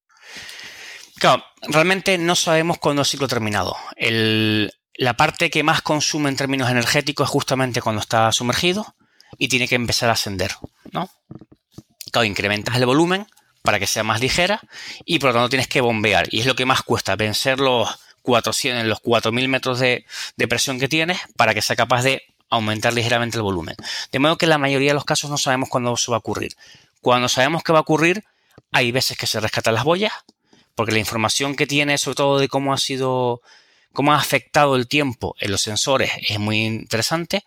[1.18, 3.74] Claro, realmente no sabemos cuándo el ciclo ha terminado.
[3.96, 8.94] El, la parte que más consume en términos energéticos es justamente cuando está sumergido
[9.38, 10.52] y tiene que empezar a ascender,
[10.90, 11.10] ¿no?
[12.10, 13.26] Claro, incrementas el volumen
[13.62, 14.60] para que sea más ligera
[15.04, 17.88] y por lo tanto tienes que bombear y es lo que más cuesta, vencer los
[18.22, 20.04] 400, los 4000 metros de,
[20.36, 23.76] de presión que tienes para que sea capaz de aumentar ligeramente el volumen.
[24.10, 26.18] De modo que en la mayoría de los casos no sabemos cuándo eso va a
[26.18, 26.54] ocurrir.
[27.00, 28.24] Cuando sabemos que va a ocurrir,
[28.70, 30.12] hay veces que se rescatan las boyas,
[30.74, 33.40] porque la información que tiene, sobre todo de cómo ha sido
[33.92, 37.44] cómo ha afectado el tiempo en los sensores es muy interesante,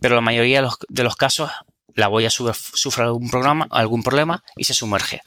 [0.00, 1.50] pero la mayoría de los, casos
[1.94, 5.22] la boya sufre, algún, programa, algún problema y se sumerge.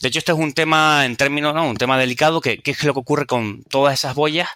[0.00, 1.68] De hecho, este es un tema en términos, ¿no?
[1.68, 4.48] un tema delicado, que, es lo que ocurre con todas esas boyas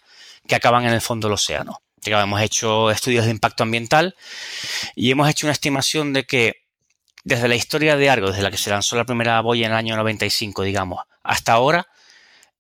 [0.46, 1.80] que acaban en el fondo del océano.
[2.04, 4.16] hemos hecho estudios de impacto ambiental
[4.96, 6.64] y hemos hecho una estimación de que
[7.22, 9.78] desde la historia de Argo, desde la que se lanzó la primera boya en el
[9.78, 11.86] año 95, digamos, hasta ahora,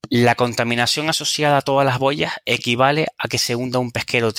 [0.08, 4.32] la contaminación asociada a todas las boyas equivale a que se hunda un pesquero,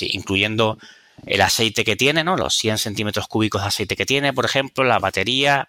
[0.00, 0.78] incluyendo
[1.26, 2.36] el aceite que tiene, ¿no?
[2.36, 5.68] los 100 centímetros cúbicos de aceite que tiene, por ejemplo, la batería,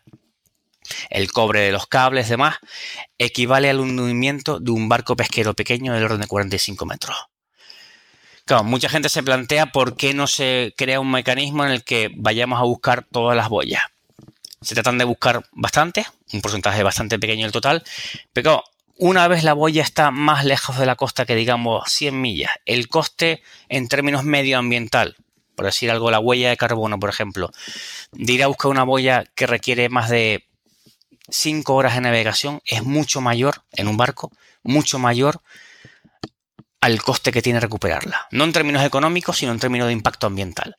[1.10, 2.58] el cobre de los cables, demás,
[3.18, 7.16] equivale al hundimiento de un barco pesquero pequeño del orden de 45 metros.
[8.46, 12.12] Claro, mucha gente se plantea por qué no se crea un mecanismo en el que
[12.16, 13.84] vayamos a buscar todas las boyas.
[14.62, 17.84] Se tratan de buscar bastante, un porcentaje bastante pequeño del total,
[18.34, 18.64] pero
[18.98, 22.88] una vez la boya está más lejos de la costa que digamos 100 millas, el
[22.88, 25.16] coste en términos medioambiental,
[25.56, 27.52] por decir algo, la huella de carbono, por ejemplo,
[28.12, 30.48] de ir a buscar una boya que requiere más de
[31.30, 34.32] 5 horas de navegación es mucho mayor en un barco,
[34.64, 35.41] mucho mayor
[36.82, 38.28] al coste que tiene recuperarla.
[38.32, 40.76] No en términos económicos, sino en términos de impacto ambiental.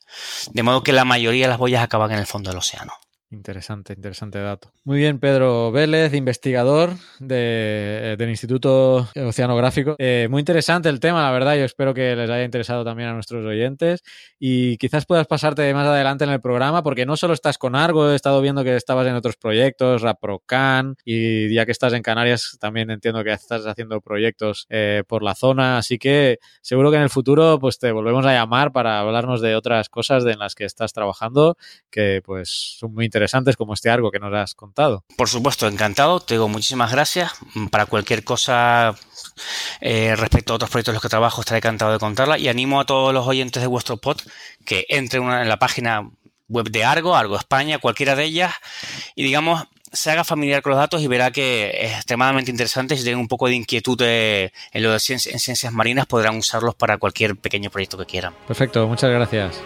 [0.53, 2.93] De modo que la mayoría de las boyas acaban en el fondo del océano.
[3.35, 4.71] Interesante, interesante dato.
[4.85, 9.97] Muy bien, Pedro Vélez, investigador de, del Instituto Oceanográfico.
[9.99, 11.57] Eh, muy interesante el tema, la verdad.
[11.57, 14.05] Yo espero que les haya interesado también a nuestros oyentes
[14.39, 18.13] y quizás puedas pasarte más adelante en el programa porque no solo estás con Argo,
[18.13, 22.57] he estado viendo que estabas en otros proyectos, Raprocan y ya que estás en Canarias
[22.61, 25.79] también entiendo que estás haciendo proyectos eh, por la zona.
[25.79, 29.57] Así que seguro que en el futuro pues te volvemos a llamar para hablarnos de
[29.57, 31.57] otras cosas en las que estás trabajando
[31.91, 35.05] que pues son muy interesantes interesantes como este algo que nos has contado.
[35.17, 36.21] Por supuesto, encantado.
[36.21, 37.33] Te digo muchísimas gracias.
[37.71, 38.95] Para cualquier cosa
[39.81, 42.39] eh, respecto a otros proyectos en los que trabajo, estaré encantado de contarla.
[42.39, 44.19] Y animo a todos los oyentes de vuestro pod
[44.65, 46.11] que entren en la página
[46.49, 48.53] web de Argo, Argo España, cualquiera de ellas,
[49.15, 52.97] y digamos, se haga familiar con los datos y verá que es extremadamente interesante.
[52.97, 56.99] Si tienen un poco de inquietud en lo de en ciencias marinas, podrán usarlos para
[56.99, 58.35] cualquier pequeño proyecto que quieran.
[58.47, 59.63] Perfecto, muchas gracias.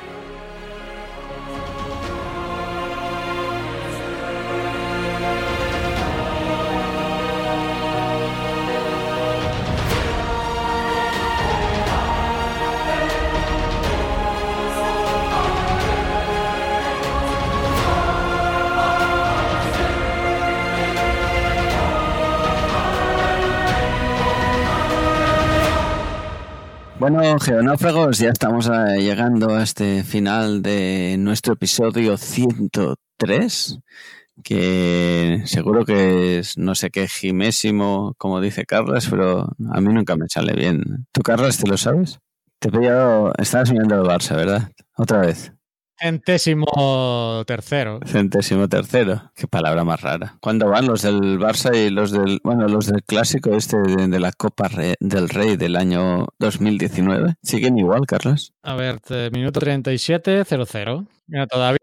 [27.11, 33.79] Bueno, geonáufragos, ya estamos eh, llegando a este final de nuestro episodio 103,
[34.45, 40.17] que seguro que es no sé qué gimésimo, como dice Carlos, pero a mí nunca
[40.17, 41.07] me sale bien.
[41.11, 42.19] ¿Tú, Carlos, te lo sabes?
[42.59, 44.71] Te he pillado, estabas mirando el Barça, ¿verdad?
[44.95, 45.51] Otra vez.
[46.01, 48.01] Centésimo tercero.
[48.07, 49.33] Centésimo tercero.
[49.35, 50.37] Qué palabra más rara.
[50.41, 54.33] ¿Cuándo van los del Barça y los del, bueno, los del clásico este de, la
[54.33, 54.69] Copa
[55.01, 57.35] del Rey del año 2019?
[57.43, 58.53] ¿Siguen igual, Carlos?
[58.63, 59.01] A ver,
[59.33, 61.07] minuto 37, 0-0.
[61.27, 61.79] Mira, todavía,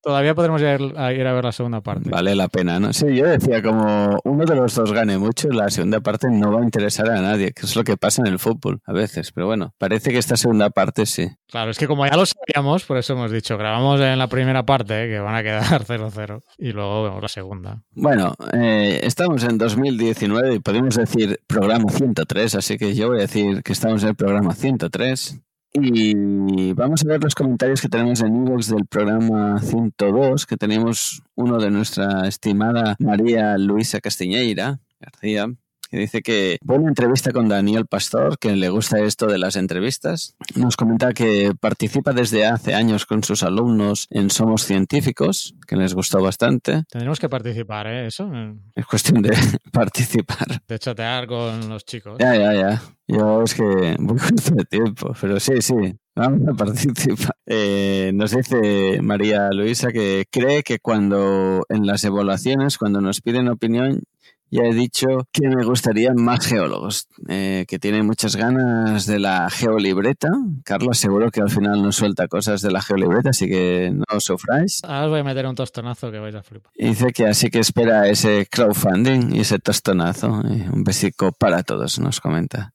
[0.00, 2.08] todavía podremos ir a, ir a ver la segunda parte.
[2.08, 2.92] Vale la pena, ¿no?
[2.92, 6.60] Sí, yo decía, como uno de los dos gane mucho, la segunda parte no va
[6.60, 9.32] a interesar a nadie, que es lo que pasa en el fútbol a veces.
[9.32, 11.28] Pero bueno, parece que esta segunda parte sí.
[11.48, 14.64] Claro, es que como ya lo sabíamos, por eso hemos dicho, grabamos en la primera
[14.64, 17.82] parte, que van a quedar 0-0, y luego vemos la segunda.
[17.92, 23.22] Bueno, eh, estamos en 2019 y podemos decir programa 103, así que yo voy a
[23.22, 25.40] decir que estamos en el programa 103.
[25.72, 31.22] Y vamos a ver los comentarios que tenemos en inbox del programa 102, que tenemos
[31.34, 35.46] uno de nuestra estimada María Luisa Castiñeira García,
[35.90, 40.36] que dice que buena entrevista con Daniel Pastor, que le gusta esto de las entrevistas.
[40.54, 45.94] Nos comenta que participa desde hace años con sus alumnos en Somos Científicos, que les
[45.94, 46.84] gustó bastante.
[46.90, 48.06] Tendremos que participar, ¿eh?
[48.06, 48.30] Eso.
[48.74, 49.30] Es cuestión de
[49.72, 50.62] participar.
[50.66, 52.16] De chatear con los chicos.
[52.18, 52.82] Ya, ya, ya.
[53.06, 55.74] Yo es que muy justo de tiempo, pero sí, sí,
[56.14, 57.34] vamos a participar.
[57.50, 63.48] Eh, nos dice María Luisa que cree que cuando en las evaluaciones, cuando nos piden
[63.48, 64.02] opinión,
[64.50, 69.50] ya he dicho que me gustaría más geólogos, eh, que tienen muchas ganas de la
[69.50, 70.28] geolibreta.
[70.64, 74.82] Carlos seguro que al final nos suelta cosas de la geolibreta, así que no sufráis.
[74.84, 76.72] Ahora os voy a meter un tostonazo que vais a flipar.
[76.76, 80.28] dice que así que espera ese crowdfunding y ese tostonazo.
[80.28, 82.72] un besico para todos, nos comenta.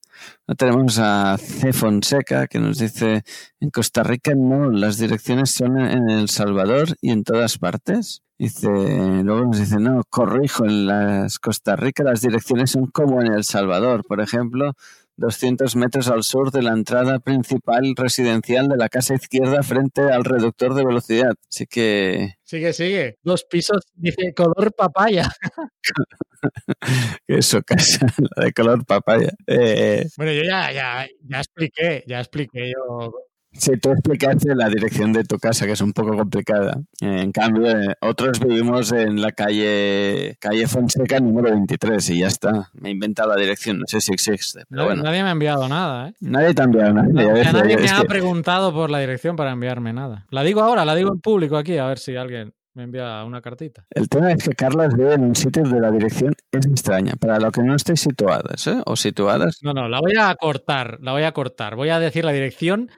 [0.57, 1.74] Tenemos a C.
[1.74, 3.24] Fonseca que nos dice,
[3.59, 8.22] en Costa Rica no, las direcciones son en El Salvador y en todas partes.
[8.38, 13.31] Dice, luego nos dice, no, corrijo, en las Costa Rica las direcciones son como en
[13.31, 14.03] El Salvador.
[14.05, 14.73] Por ejemplo,
[15.17, 20.25] 200 metros al sur de la entrada principal residencial de la casa izquierda frente al
[20.25, 21.34] reductor de velocidad.
[21.47, 22.36] Así que...
[22.43, 23.17] Sigue, sigue.
[23.23, 25.29] Dos pisos, dice color papaya.
[27.27, 29.31] Eso, casa, la de color papaya.
[29.47, 33.13] Eh, bueno, yo ya, ya, ya expliqué, ya expliqué yo
[33.55, 36.81] Sí, tú explicaste la dirección de tu casa, que es un poco complicada.
[37.01, 42.69] En cambio, eh, otros vivimos en la calle, calle Fonseca número 23 y ya está.
[42.73, 44.63] Me he inventado la dirección, no sé si existe.
[44.69, 45.03] Pero bueno.
[45.03, 46.13] Nadie me ha enviado nada, ¿eh?
[46.21, 47.07] Nadie te ha enviado nada.
[47.09, 50.25] nadie me ha preguntado por la dirección para enviarme nada.
[50.29, 53.41] La digo ahora, la digo en público aquí, a ver si alguien me envía una
[53.41, 53.85] cartita.
[53.91, 57.13] El tema es que Carlas ve en un sitio de la dirección es extraña.
[57.19, 58.81] Para lo que no estéis situadas, ¿eh?
[58.85, 59.59] O situadas.
[59.61, 61.75] No, no, la voy a cortar, la voy a cortar.
[61.75, 62.89] Voy a decir la dirección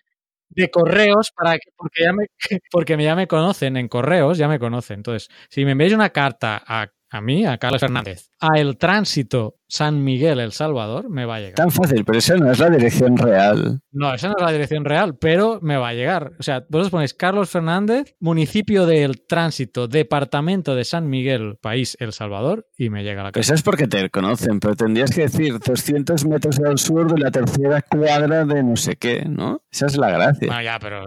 [0.50, 2.26] de correos para que, porque ya me,
[2.72, 4.98] porque ya me conocen en correos, ya me conocen.
[5.00, 9.56] Entonces, si me enviáis una carta a, a mí, a Carlos Fernández, a el tránsito
[9.68, 11.56] San Miguel, El Salvador, me va a llegar.
[11.56, 13.80] Tan fácil, pero esa no es la dirección real.
[13.92, 16.34] No, esa no es la dirección real, pero me va a llegar.
[16.40, 22.14] O sea, vosotros ponéis Carlos Fernández, municipio del tránsito, departamento de San Miguel, país El
[22.14, 23.42] Salvador, y me llega la casa.
[23.42, 27.32] Eso es porque te conocen, pero tendrías que decir 200 metros al sur de la
[27.32, 29.62] tercera cuadra de no sé qué, ¿no?
[29.72, 30.50] Esa es la gracia.
[30.52, 31.06] Ah, ya, pero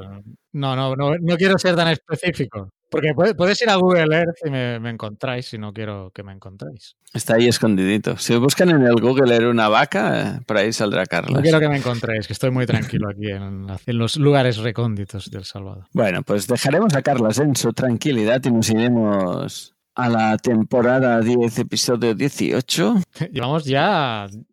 [0.52, 2.70] no, no, no, no quiero ser tan específico.
[2.90, 6.96] Porque puedes ir a Google Earth y me, encontráis si no quiero que me encontráis.
[7.12, 8.16] Está ahí escondidito.
[8.16, 11.34] Si buscan en el Google Earth una vaca, por ahí saldrá Carlos.
[11.34, 13.66] No quiero que me encontréis, que estoy muy tranquilo aquí en,
[13.98, 15.84] los lugares recónditos del Salvador.
[15.92, 21.58] Bueno, pues dejaremos a Carlos en su tranquilidad y nos iremos a la temporada 10,
[21.58, 23.02] episodio 18.
[23.32, 24.46] Llevamos ya un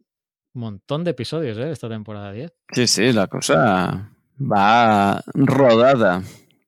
[0.62, 1.72] montón de episodios, ¿eh?
[1.72, 2.52] Esta temporada 10.
[2.74, 6.24] Sí, sí, la cosa va rodada.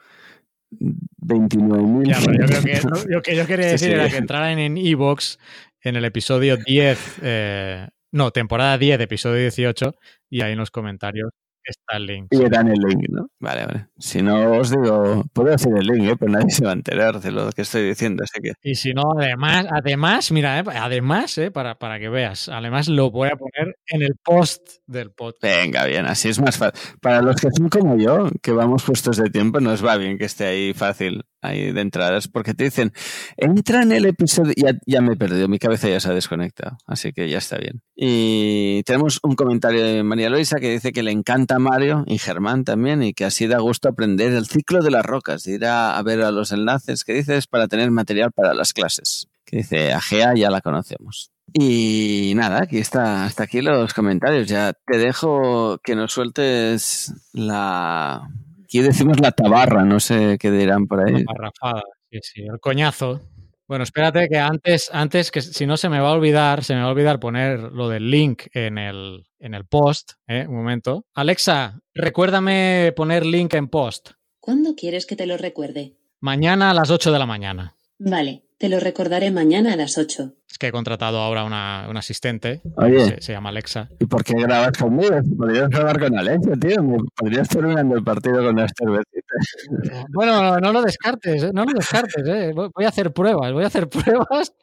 [0.71, 2.07] 29.000.
[2.07, 3.93] Ya, pero yo creo que lo, lo que yo quería Sí, decir sí.
[3.93, 5.37] era que entraran en iVoox
[5.81, 9.95] en el episodio 10, eh, no, temporada 10, episodio 18,
[10.29, 11.29] y ahí en los comentarios
[11.65, 12.27] está el link.
[12.31, 13.27] Y le dan el link, ¿no?
[13.39, 13.87] Vale, vale.
[13.97, 16.15] Si no os digo, puedo decir el link, ¿eh?
[16.19, 18.93] pero nadie se va a enterar de lo que estoy diciendo, así que Y si
[18.93, 23.35] no, además, además, mira, eh, además, eh, para, para que veas, además lo voy a
[23.35, 25.43] poner en el post del podcast.
[25.43, 26.79] venga, bien, así es más fácil.
[27.01, 30.25] Para los que son como yo, que vamos puestos de tiempo, nos va bien que
[30.25, 32.91] esté ahí fácil, ahí de entradas, porque te dicen,
[33.37, 36.77] entra en el episodio, ya, ya me he perdido, mi cabeza ya se ha desconectado,
[36.85, 37.81] así que ya está bien.
[37.95, 42.63] Y tenemos un comentario de María Luisa que dice que le encanta Mario y Germán
[42.63, 46.01] también, y que así da gusto aprender el ciclo de las rocas, de ir a,
[46.03, 49.27] ver a los enlaces que dices para tener material para las clases.
[49.45, 51.31] Que dice, Agea ya la conocemos.
[51.53, 54.47] Y nada, aquí está, hasta aquí los comentarios.
[54.47, 58.29] Ya te dejo que nos sueltes la.
[58.63, 61.23] Aquí decimos la tabarra, no sé qué dirán por ahí.
[61.23, 63.21] Parrafada, sí, sí, el coñazo.
[63.67, 66.81] Bueno, espérate que antes, antes que si no se me va a olvidar, se me
[66.81, 70.13] va a olvidar poner lo del link en el, en el post.
[70.27, 70.45] ¿eh?
[70.47, 71.05] Un momento.
[71.15, 74.11] Alexa, recuérdame poner link en post.
[74.39, 75.97] ¿Cuándo quieres que te lo recuerde?
[76.19, 77.75] Mañana a las 8 de la mañana.
[77.97, 80.33] Vale, te lo recordaré mañana a las 8.
[80.49, 82.61] Es que he contratado ahora una, una asistente.
[82.77, 83.05] Oye.
[83.05, 83.89] Se, se llama Alexa.
[83.99, 85.19] ¿Y por qué grabas conmigo?
[85.37, 86.83] Podrías grabar con Alexa, tío.
[87.15, 90.05] Podrías mirando el partido con las cervecitas.
[90.09, 91.51] Bueno, no lo descartes, ¿eh?
[91.53, 92.23] no lo descartes.
[92.27, 92.53] ¿eh?
[92.55, 94.53] Voy voy a hacer pruebas, voy a hacer pruebas.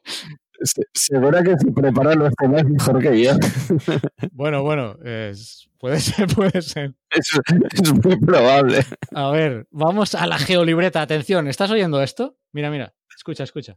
[0.63, 3.33] Se- Segura que se preparan los temas mejor que yo.
[4.33, 6.95] Bueno, bueno, es- puede ser, puede ser.
[7.11, 7.29] Es,
[7.83, 8.85] es muy probable.
[9.15, 11.03] A ver, vamos a la geolibreta.
[11.03, 12.37] Atención, ¿estás oyendo esto?
[12.53, 13.77] Mira, mira, escucha, escucha.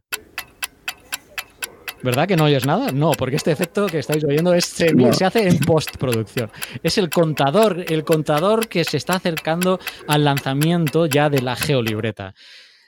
[2.02, 2.92] ¿Verdad que no oyes nada?
[2.92, 5.12] No, porque este efecto que estáis oyendo es, se, No.
[5.12, 6.50] se hace en postproducción.
[6.82, 12.34] Es el contador, el contador que se está acercando al lanzamiento ya de la geolibreta.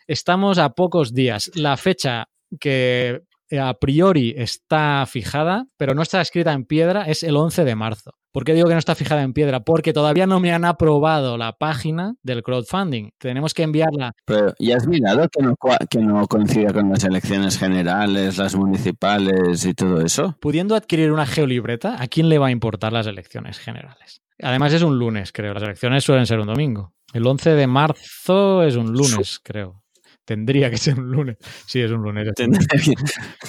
[0.06, 1.50] Estamos a pocos días.
[1.54, 2.28] La fecha
[2.60, 3.22] que
[3.52, 8.12] a priori está fijada, pero no está escrita en piedra, es el 11 de marzo.
[8.32, 9.60] ¿Por qué digo que no está fijada en piedra?
[9.60, 13.10] Porque todavía no me han aprobado la página del crowdfunding.
[13.18, 14.12] Tenemos que enviarla.
[14.26, 15.56] Pero ya has mirado que no,
[15.90, 20.36] que no coincida con las elecciones generales, las municipales y todo eso.
[20.40, 24.20] Pudiendo adquirir una geolibreta, ¿a quién le va a importar las elecciones generales?
[24.40, 25.54] Además es un lunes, creo.
[25.54, 26.92] Las elecciones suelen ser un domingo.
[27.12, 29.82] El 11 de marzo es un lunes, creo.
[30.28, 31.38] Tendría que ser un lunes.
[31.64, 32.28] Sí, es un lunes.
[32.34, 32.94] Tendría que,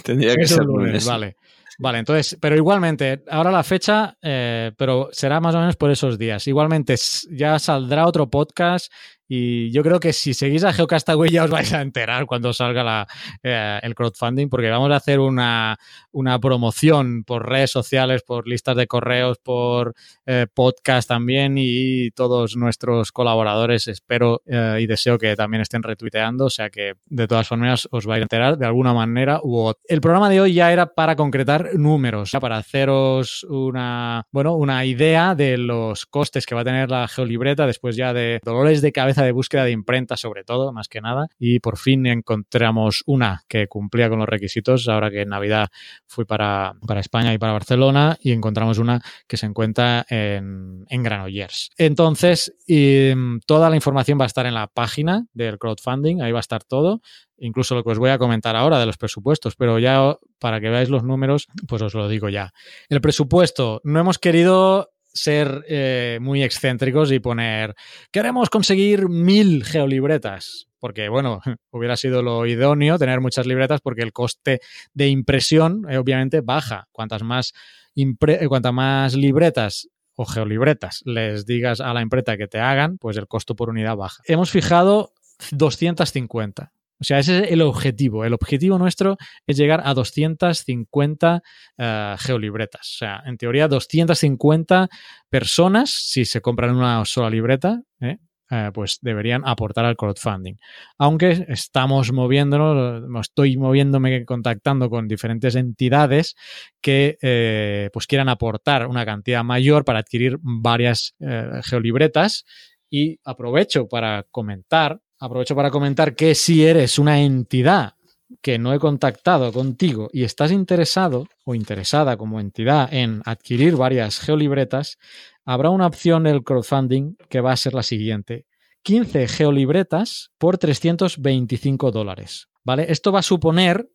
[0.01, 1.05] tendría que Es ser un lunes, lunes.
[1.05, 1.35] vale.
[1.77, 6.17] Vale, entonces, pero igualmente, ahora la fecha, eh, pero será más o menos por esos
[6.17, 6.47] días.
[6.47, 6.95] Igualmente,
[7.31, 8.91] ya saldrá otro podcast
[9.31, 12.83] y yo creo que si seguís a Geocastaway ya os vais a enterar cuando salga
[12.83, 13.07] la,
[13.43, 15.77] eh, el crowdfunding, porque vamos a hacer una,
[16.11, 19.93] una promoción por redes sociales, por listas de correos, por
[20.25, 26.45] eh, podcast también y todos nuestros colaboradores espero eh, y deseo que también estén retuiteando,
[26.45, 29.81] o sea que de todas formas os vais a enterar de alguna manera u otra.
[29.87, 34.85] El programa de hoy ya era para concretar números ya para haceros una, bueno, una
[34.85, 38.91] idea de los costes que va a tener la geolibreta después ya de dolores de
[38.91, 41.27] cabeza de búsqueda de imprenta sobre todo, más que nada.
[41.37, 45.69] Y por fin encontramos una que cumplía con los requisitos ahora que en Navidad
[46.05, 51.03] fui para, para España y para Barcelona y encontramos una que se encuentra en, en
[51.03, 51.71] Granollers.
[51.77, 53.11] Entonces, y,
[53.45, 56.63] toda la información va a estar en la página del crowdfunding, ahí va a estar
[56.63, 57.01] todo
[57.41, 60.69] incluso lo que os voy a comentar ahora de los presupuestos, pero ya para que
[60.69, 62.51] veáis los números, pues os lo digo ya.
[62.89, 67.75] El presupuesto, no hemos querido ser eh, muy excéntricos y poner,
[68.11, 71.41] queremos conseguir mil geolibretas, porque bueno,
[71.71, 74.59] hubiera sido lo idóneo tener muchas libretas porque el coste
[74.93, 76.87] de impresión eh, obviamente baja.
[76.91, 77.53] Cuantas más,
[77.95, 83.17] impre cuantas más libretas o geolibretas les digas a la imprenta que te hagan, pues
[83.17, 84.21] el costo por unidad baja.
[84.25, 85.13] Hemos fijado
[85.51, 86.73] 250.
[86.99, 88.25] O sea, ese es el objetivo.
[88.25, 91.41] El objetivo nuestro es llegar a 250
[91.77, 91.83] uh,
[92.17, 92.81] geolibretas.
[92.81, 94.89] O sea, en teoría, 250
[95.29, 98.17] personas, si se compran una sola libreta, ¿eh?
[98.51, 100.55] Eh, pues deberían aportar al crowdfunding.
[100.97, 106.35] Aunque estamos moviéndonos, estoy moviéndome, contactando con diferentes entidades
[106.81, 112.45] que eh, pues quieran aportar una cantidad mayor para adquirir varias eh, geolibretas.
[112.89, 117.93] Y aprovecho para comentar aprovecho para comentar que si eres una entidad
[118.41, 124.19] que no he contactado contigo y estás interesado o interesada como entidad en adquirir varias
[124.19, 124.97] geolibretas,
[125.45, 128.45] habrá una opción el crowdfunding que va a ser la siguiente.
[128.83, 132.47] 15 geolibretas por 325 dólares.
[132.63, 132.85] ¿Vale?
[132.89, 133.89] Esto va a suponer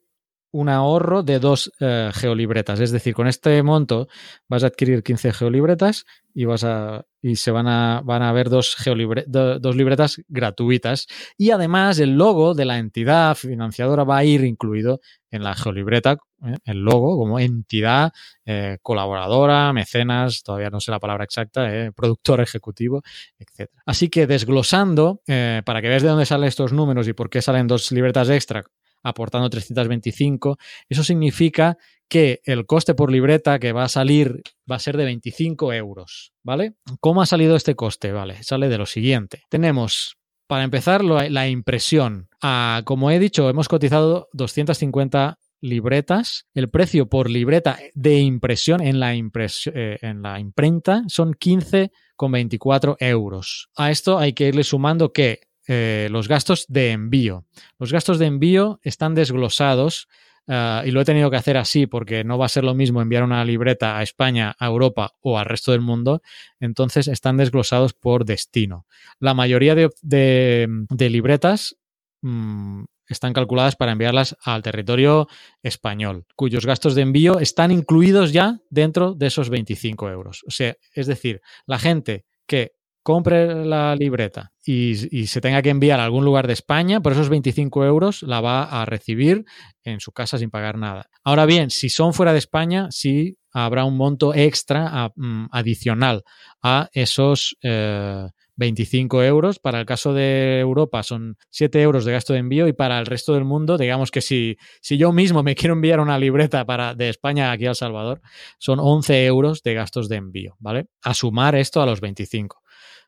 [0.55, 2.79] un ahorro de dos eh, geolibretas.
[2.79, 4.07] Es decir, con este monto
[4.49, 8.51] vas a adquirir 15 geolibretas y vas a y se van a van a haber
[8.51, 14.19] dos geolibre, do, dos libretas gratuitas y además el logo de la entidad financiadora va
[14.19, 15.01] a ir incluido
[15.31, 16.57] en la geolibreta ¿eh?
[16.67, 18.13] el logo como entidad
[18.45, 23.03] eh, colaboradora mecenas todavía no sé la palabra exacta productor ejecutivo
[23.39, 25.21] etc así que desglosando
[25.65, 28.65] para que veas de dónde salen estos números y por qué salen dos libretas extra
[29.05, 31.79] aportando 325 eso significa
[32.09, 36.33] que el coste por libreta que va a salir va a ser de 25 euros,
[36.43, 36.75] ¿vale?
[37.01, 38.13] ¿Cómo ha salido este coste?
[38.13, 39.43] Vale, sale de lo siguiente.
[39.49, 42.29] Tenemos, para empezar, la impresión.
[42.43, 46.47] Ah, como he dicho, hemos cotizado 250 libretas.
[46.55, 53.71] El precio por libreta de impresión en la, eh, en la imprenta son 15,24 euros.
[53.77, 57.45] A esto hay que irle sumando que eh, los gastos de envío.
[57.79, 60.09] Los gastos de envío están desglosados
[60.47, 63.01] Uh, y lo he tenido que hacer así porque no va a ser lo mismo
[63.01, 66.21] enviar una libreta a España, a Europa o al resto del mundo.
[66.61, 68.87] Entonces están desglosados por destino.
[69.21, 71.77] La mayoría de, libretas
[72.21, 75.29] mmm, están calculadas para enviarlas al territorio
[75.63, 80.45] español, cuyos gastos de envío están incluidos ya dentro de esos 25 euros.
[80.47, 82.73] O sea, es decir, la gente que
[83.05, 84.95] compre la libreta y,
[85.27, 88.65] se tenga que enviar a algún lugar de España, por esos 25 euros la va
[88.65, 89.45] a recibir
[89.85, 91.11] en su casa sin pagar nada.
[91.23, 96.25] Ahora bien, si son fuera de España, sí habrá un monto extra um, adicional
[96.63, 98.27] a esos eh,
[98.57, 99.59] 25 euros.
[99.59, 103.05] Para el caso de Europa son 7 euros de gasto de envío y para el
[103.05, 106.95] resto del mundo, digamos que si, si yo mismo me quiero enviar una libreta para,
[106.95, 108.23] de España aquí a El Salvador,
[108.59, 110.87] son 11 euros de gastos de envío, ¿vale?
[111.03, 112.64] A sumar esto a los 25.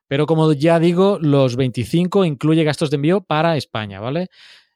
[0.08, 4.28] Pero como ya digo, los 25 incluye gastos de envío para España, ¿vale?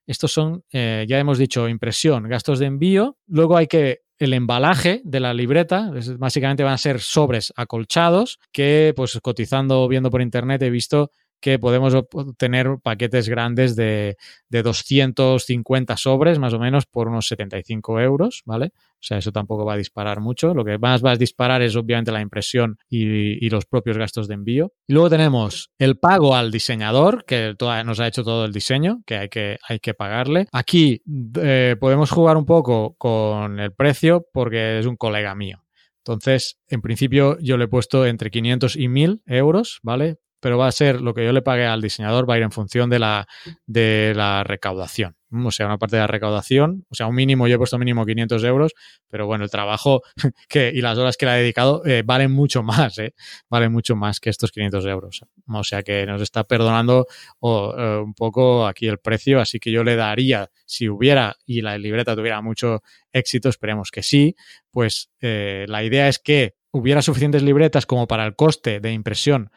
[0.07, 3.17] Estos son, eh, ya hemos dicho, impresión, gastos de envío.
[3.27, 8.93] Luego hay que el embalaje de la libreta, básicamente van a ser sobres acolchados que,
[8.95, 11.11] pues cotizando, viendo por internet, he visto
[11.41, 14.17] que podemos obtener paquetes grandes de,
[14.49, 18.73] de, 250 sobres, más o menos, por unos 75 euros, ¿vale?
[19.01, 20.53] O sea, eso tampoco va a disparar mucho.
[20.53, 24.29] Lo que más va a disparar es obviamente la impresión y, y los propios gastos
[24.29, 24.73] de envío.
[24.87, 29.17] Y luego tenemos el pago al diseñador, que nos ha hecho todo el diseño, que
[29.17, 30.49] hay que, hay que pagarle.
[30.53, 31.03] Aquí
[31.37, 35.65] eh, podemos jugar un poco con el precio porque es un colega mío.
[36.05, 40.17] Entonces, en principio yo le he puesto entre 500 y 1000 euros, ¿vale?
[40.41, 42.53] Pero va a ser lo que yo le pague al diseñador, va a ir en
[42.53, 43.29] función de la,
[43.67, 45.17] de la recaudación.
[45.33, 48.05] O sea, una parte de la recaudación, o sea, un mínimo, yo he puesto mínimo
[48.05, 48.73] 500 euros,
[49.09, 50.03] pero bueno, el trabajo
[50.49, 53.15] que, y las horas que le he dedicado eh, valen mucho más, ¿eh?
[53.49, 55.25] Valen mucho más que estos 500 euros.
[55.47, 57.07] O sea, que nos está perdonando
[57.43, 61.79] eh, un poco aquí el precio, así que yo le daría, si hubiera y la
[61.79, 62.83] libreta tuviera mucho
[63.13, 64.35] éxito, esperemos que sí,
[64.73, 69.51] pues eh, la idea es que hubiera suficientes libretas como para el coste de impresión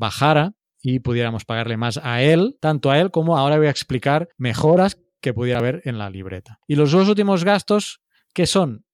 [0.00, 4.28] bajara y pudiéramos pagarle más a él, tanto a él como ahora voy a explicar
[4.36, 6.58] mejoras que pudiera haber en la libreta.
[6.66, 8.00] Y los dos últimos gastos,
[8.34, 8.84] que son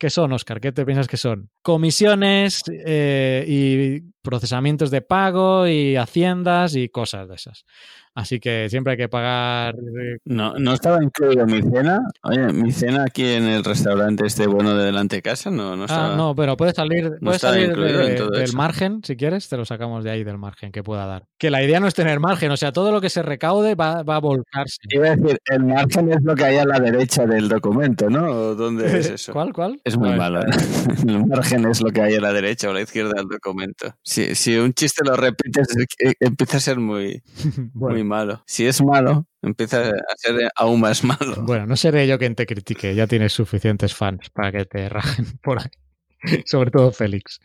[0.00, 0.60] ¿Qué son, Oscar?
[0.60, 1.48] ¿Qué te piensas que son?
[1.62, 7.64] Comisiones eh, y procesamientos de pago y haciendas y cosas de esas.
[8.12, 9.76] Así que siempre hay que pagar.
[9.76, 12.00] eh, No, no estaba incluido mi cena.
[12.24, 15.84] Oye, mi cena aquí en el restaurante este bueno de delante de casa no, no
[15.84, 16.14] estaba.
[16.14, 17.92] Ah, no, pero puede salir, puede estaba salir de-
[18.30, 18.56] del eso.
[18.56, 21.24] margen, si quieres, te lo sacamos de ahí del margen que pueda dar.
[21.38, 24.02] Que la idea no es tener margen, o sea, todo lo que se recaude va,
[24.02, 24.78] va a volcarse.
[24.88, 28.24] Iba a decir, el margen es lo que hay a la derecha del documento, ¿no?
[28.28, 29.32] ¿O ¿Dónde es eso?
[29.32, 29.80] ¿Cuál, cuál?
[29.84, 30.40] Es muy malo.
[30.42, 30.46] ¿eh?
[31.06, 33.94] El margen es lo que hay a la derecha o a la izquierda del documento.
[34.10, 35.68] Si, si un chiste lo repites,
[36.00, 37.22] eh, empieza a ser muy,
[37.74, 37.94] Bueno.
[37.94, 38.42] muy malo.
[38.44, 41.42] Si es malo, empieza a ser aún más malo.
[41.42, 45.26] Bueno, no seré yo quien te critique, ya tienes suficientes fans para que te rajen
[45.42, 46.42] por ahí.
[46.44, 47.38] Sobre todo Félix.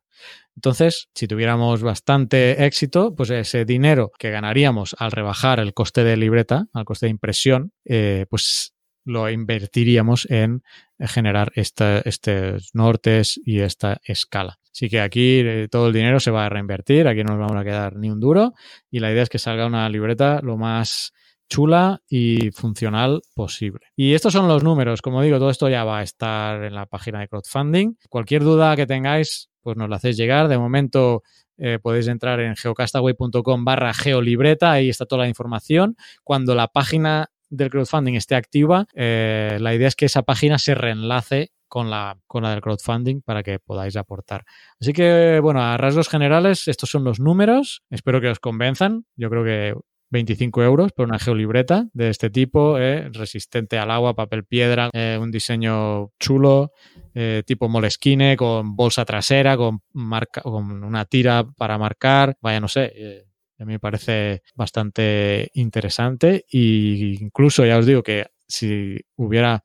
[0.54, 6.16] Entonces, si tuviéramos bastante éxito, pues ese dinero que ganaríamos al rebajar el coste de
[6.16, 10.62] libreta, al coste de impresión, eh, pues lo invertiríamos en
[10.98, 14.58] generar esta, estos nortes y esta escala.
[14.76, 17.56] Así que aquí eh, todo el dinero se va a reinvertir, aquí no nos vamos
[17.56, 18.52] a quedar ni un duro
[18.90, 21.14] y la idea es que salga una libreta lo más
[21.48, 23.86] chula y funcional posible.
[23.96, 25.00] Y estos son los números.
[25.00, 27.94] Como digo, todo esto ya va a estar en la página de crowdfunding.
[28.10, 30.48] Cualquier duda que tengáis, pues nos la hacéis llegar.
[30.48, 31.22] De momento
[31.56, 35.96] eh, podéis entrar en geocastaway.com barra geolibreta, ahí está toda la información.
[36.22, 40.74] Cuando la página del crowdfunding esté activa, eh, la idea es que esa página se
[40.74, 44.44] reenlace con la, con la del crowdfunding para que podáis aportar.
[44.80, 47.82] Así que, bueno, a rasgos generales, estos son los números.
[47.90, 49.04] Espero que os convenzan.
[49.16, 49.74] Yo creo que
[50.10, 55.18] 25 euros por una geolibreta de este tipo, eh, resistente al agua, papel piedra, eh,
[55.20, 56.72] un diseño chulo,
[57.14, 62.36] eh, tipo Moleskine, con bolsa trasera, con, marca, con una tira para marcar.
[62.40, 63.26] Vaya, no sé.
[63.58, 69.62] a mí me parece bastante interesante e incluso ya os digo que si hubiera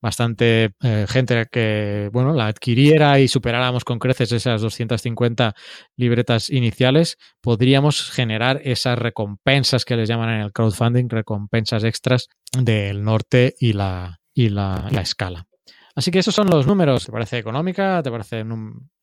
[0.00, 5.54] bastante eh, gente que bueno la adquiriera y superáramos con creces esas 250
[5.96, 13.02] libretas iniciales, podríamos generar esas recompensas que les llaman en el crowdfunding, recompensas extras del
[13.02, 15.46] norte y la, y la, la escala.
[15.94, 17.06] Así que esos son los números.
[17.06, 18.02] ¿Te parece económica?
[18.02, 18.44] ¿Te parece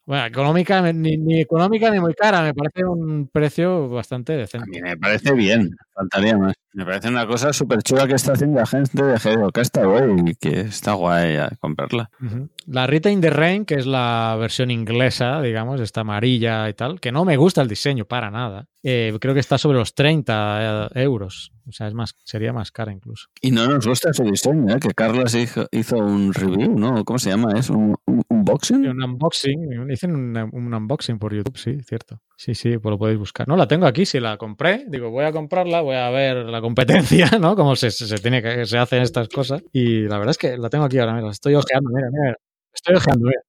[0.07, 2.41] bueno, económica, ni, ni económica ni muy cara?
[2.41, 4.69] Me parece un precio bastante A decente.
[4.71, 6.55] mí me parece bien, faltaría más.
[6.73, 10.61] Me parece una cosa súper chula que está haciendo la gente de Geocastaway y que
[10.61, 12.09] está guay a comprarla.
[12.23, 12.49] Ujú.
[12.67, 16.99] La Rita in the Rain, que es la versión inglesa, digamos, esta amarilla y tal,
[16.99, 18.67] que no me gusta el diseño para nada.
[18.83, 21.51] eh, creo que está sobre los 30 euros.
[21.67, 23.27] O sea, es más, sería más cara incluso.
[23.41, 24.79] Y no nos gusta su diseño, ¿eh?
[24.79, 27.03] que Carlos hizo, hizo un review, ¿no?
[27.03, 27.53] ¿Cómo se llama?
[27.59, 28.36] ¿Es un, un
[28.85, 32.21] Un unboxing, dicen un, un unboxing por YouTube, sí, cierto.
[32.35, 33.47] Sí, sí, pues lo podéis buscar.
[33.47, 36.61] No, la tengo aquí, si la compré, digo, voy a comprarla, voy a ver la
[36.61, 37.55] competencia, ¿no?
[37.55, 39.63] Cómo se, se, tiene que se hacen estas cosas.
[39.73, 42.35] Y la verdad es que la tengo aquí ahora, mira, estoy ojeando, mira, mira,
[42.73, 43.41] estoy ojeando, mira.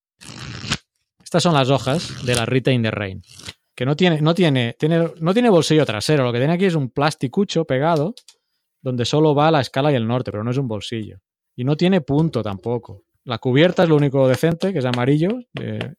[1.22, 3.22] Estas son las hojas de la Rita in the Rain.
[3.74, 6.24] Que no tiene, no tiene, tiene, no tiene bolsillo trasero.
[6.24, 8.14] Lo que tiene aquí es un plasticucho pegado
[8.80, 11.18] donde solo va la escala y el norte, pero no es un bolsillo.
[11.54, 13.04] Y no tiene punto tampoco.
[13.28, 15.38] La cubierta es lo único decente, que es amarillo.
[15.60, 15.92] eh,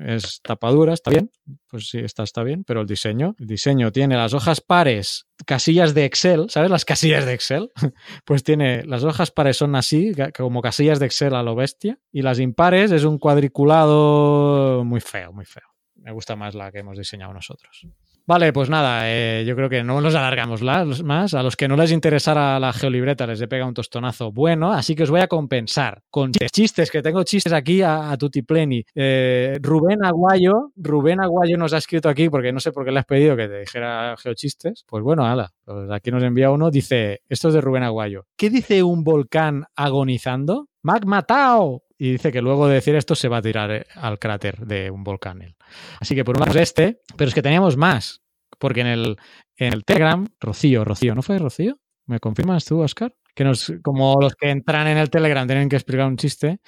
[0.00, 1.30] es tapadura, está bien,
[1.68, 5.94] pues sí, está, está bien, pero el diseño, el diseño tiene las hojas pares, casillas
[5.94, 6.70] de Excel, ¿sabes?
[6.70, 7.70] Las casillas de Excel,
[8.24, 12.22] pues tiene, las hojas pares son así, como casillas de Excel a lo bestia, y
[12.22, 15.68] las impares es un cuadriculado muy feo, muy feo.
[15.96, 17.86] Me gusta más la que hemos diseñado nosotros.
[18.26, 21.34] Vale, pues nada, eh, yo creo que no nos alargamos la- más.
[21.34, 24.94] A los que no les interesara la geolibreta les he pegado un tostonazo bueno, así
[24.94, 28.82] que os voy a compensar con chistes, que tengo chistes aquí a, a tutti pleni.
[28.94, 33.00] Eh, Rubén Aguayo, Rubén Aguayo nos ha escrito aquí porque no sé por qué le
[33.00, 34.84] has pedido que te dijera geochistes.
[34.88, 38.24] Pues bueno, ala, pues aquí nos envía uno, dice, esto es de Rubén Aguayo.
[38.38, 40.68] ¿Qué dice un volcán agonizando?
[40.82, 41.83] ¡Mac matao!
[41.98, 44.90] Y dice que luego de decir esto se va a tirar eh, al cráter de
[44.90, 45.54] un volcán.
[46.00, 48.22] Así que por un lado es este, pero es que teníamos más.
[48.58, 49.16] Porque en el,
[49.56, 51.78] en el Telegram, Rocío, Rocío, ¿no fue Rocío?
[52.06, 53.14] ¿Me confirmas tú, Oscar?
[53.34, 56.58] Que nos, como los que entran en el Telegram tienen que explicar un chiste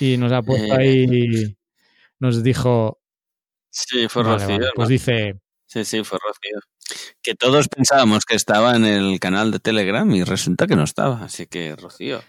[0.00, 0.78] y nos ha puesto Eh.
[0.78, 1.56] ahí,
[2.18, 3.00] nos dijo,
[3.70, 4.48] Sí, fue vale, Rocío.
[4.56, 4.72] vale, ¿no?
[4.74, 6.58] pues dice, Sí, sí, fue Rocío.
[7.22, 11.22] Que todos pensábamos que estaba en el canal de Telegram y resulta que no estaba.
[11.24, 12.20] Así que, Rocío.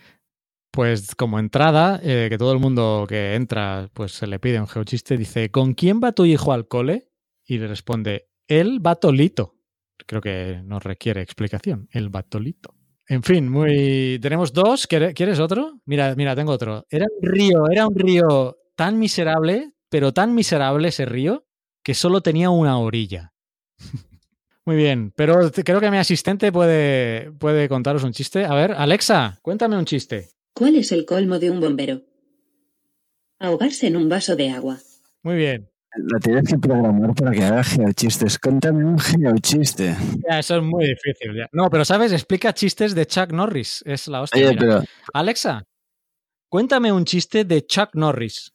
[0.71, 4.67] Pues como entrada, eh, que todo el mundo que entra, pues se le pide un
[4.67, 7.09] geochiste, dice, ¿con quién va tu hijo al cole?
[7.45, 9.55] Y le responde, él va tolito.
[10.07, 12.73] Creo que no requiere explicación, él va tolito.
[13.07, 14.19] En fin, muy.
[14.21, 14.87] Tenemos dos.
[14.87, 15.81] ¿Quiere- ¿Quieres otro?
[15.85, 16.85] Mira, mira, tengo otro.
[16.89, 21.45] Era un río, era un río tan miserable, pero tan miserable ese río,
[21.83, 23.33] que solo tenía una orilla.
[24.65, 28.45] Muy bien, pero creo que mi asistente puede, puede contaros un chiste.
[28.45, 30.29] A ver, Alexa, cuéntame un chiste.
[30.53, 32.01] ¿Cuál es el colmo de un bombero?
[33.39, 34.79] Ahogarse en un vaso de agua.
[35.23, 35.71] Muy bien.
[35.95, 38.39] La tienes que programar para que haga geochistes.
[38.39, 39.95] Cuéntame un geochiste.
[40.29, 41.35] Ya, eso es muy difícil.
[41.35, 41.49] ya.
[41.51, 43.83] No, pero sabes, explica chistes de Chuck Norris.
[43.85, 44.47] Es la hostia.
[44.47, 44.83] Oye, pero
[45.13, 45.65] Alexa,
[46.49, 48.53] cuéntame un chiste de Chuck Norris.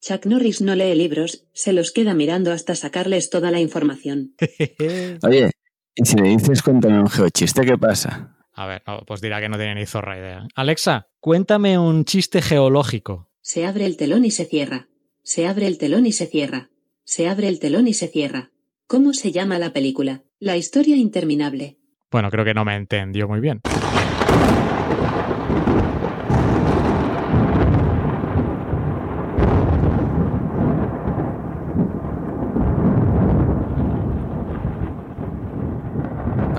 [0.00, 4.34] Chuck Norris no lee libros, se los queda mirando hasta sacarles toda la información.
[5.22, 5.50] Oye,
[5.94, 8.37] y si le dices cuéntame un geochiste, ¿qué pasa?
[8.58, 10.48] A ver, no, pues dirá que no tiene ni zorra idea.
[10.56, 13.30] Alexa, cuéntame un chiste geológico.
[13.40, 14.88] Se abre el telón y se cierra.
[15.22, 16.68] Se abre el telón y se cierra.
[17.04, 18.50] Se abre el telón y se cierra.
[18.88, 20.24] ¿Cómo se llama la película?
[20.40, 21.78] La historia interminable.
[22.10, 23.60] Bueno, creo que no me entendió muy bien.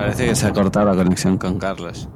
[0.00, 2.08] Parece que se ha cortado la conexión con Carlos.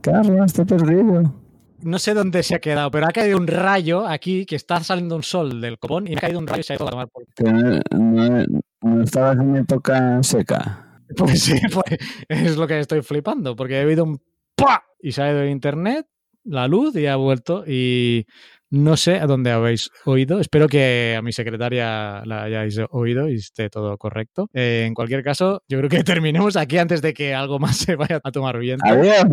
[0.00, 1.34] Carlos, te he perdido.
[1.80, 5.14] No sé dónde se ha quedado, pero ha caído un rayo aquí que está saliendo
[5.16, 7.08] un sol del copón y ha caído un rayo y se ha ido a tomar
[7.08, 7.24] por.
[7.44, 8.44] No, no-
[8.80, 11.00] no estabas en época seca.
[11.16, 11.98] Pues sí, pues
[12.28, 14.20] es lo que estoy flipando, porque he oído un
[14.56, 14.82] ¡pua!
[15.00, 16.06] y se ha ido el internet,
[16.44, 18.26] la luz y ha vuelto y
[18.70, 20.40] no sé a dónde habéis oído.
[20.40, 24.48] Espero que a mi secretaria la hayáis oído y esté todo correcto.
[24.52, 27.96] Eh, en cualquier caso, yo creo que terminemos aquí antes de que algo más se
[27.96, 28.84] vaya a tomar viento.
[28.86, 29.24] Adiós.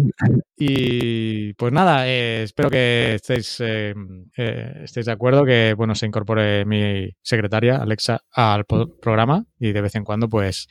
[0.58, 3.94] Y pues nada, eh, espero que estéis, eh,
[4.84, 9.96] estéis de acuerdo que bueno se incorpore mi secretaria Alexa al programa y de vez
[9.96, 10.68] en cuando pues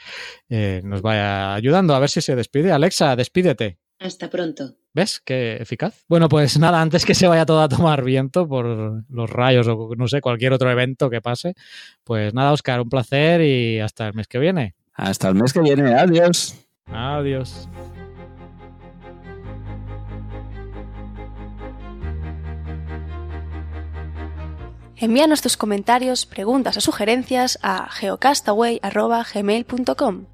[0.49, 2.73] nos vaya ayudando a ver si se despide.
[2.73, 3.79] Alexa, despídete.
[3.99, 4.75] Hasta pronto.
[4.93, 5.21] ¿Ves?
[5.25, 6.05] Qué eficaz.
[6.09, 9.91] Bueno, pues nada, antes que se vaya todo a tomar viento por los rayos o
[9.97, 11.55] no sé, cualquier otro evento que pase,
[12.05, 14.75] pues nada, Oscar, un placer y hasta el mes que viene.
[14.93, 15.95] Hasta el mes que viene.
[15.95, 16.55] Adiós.
[16.87, 17.69] Adiós.
[24.97, 30.34] Envíanos tus comentarios, preguntas o sugerencias a geocastaway.gmail.com.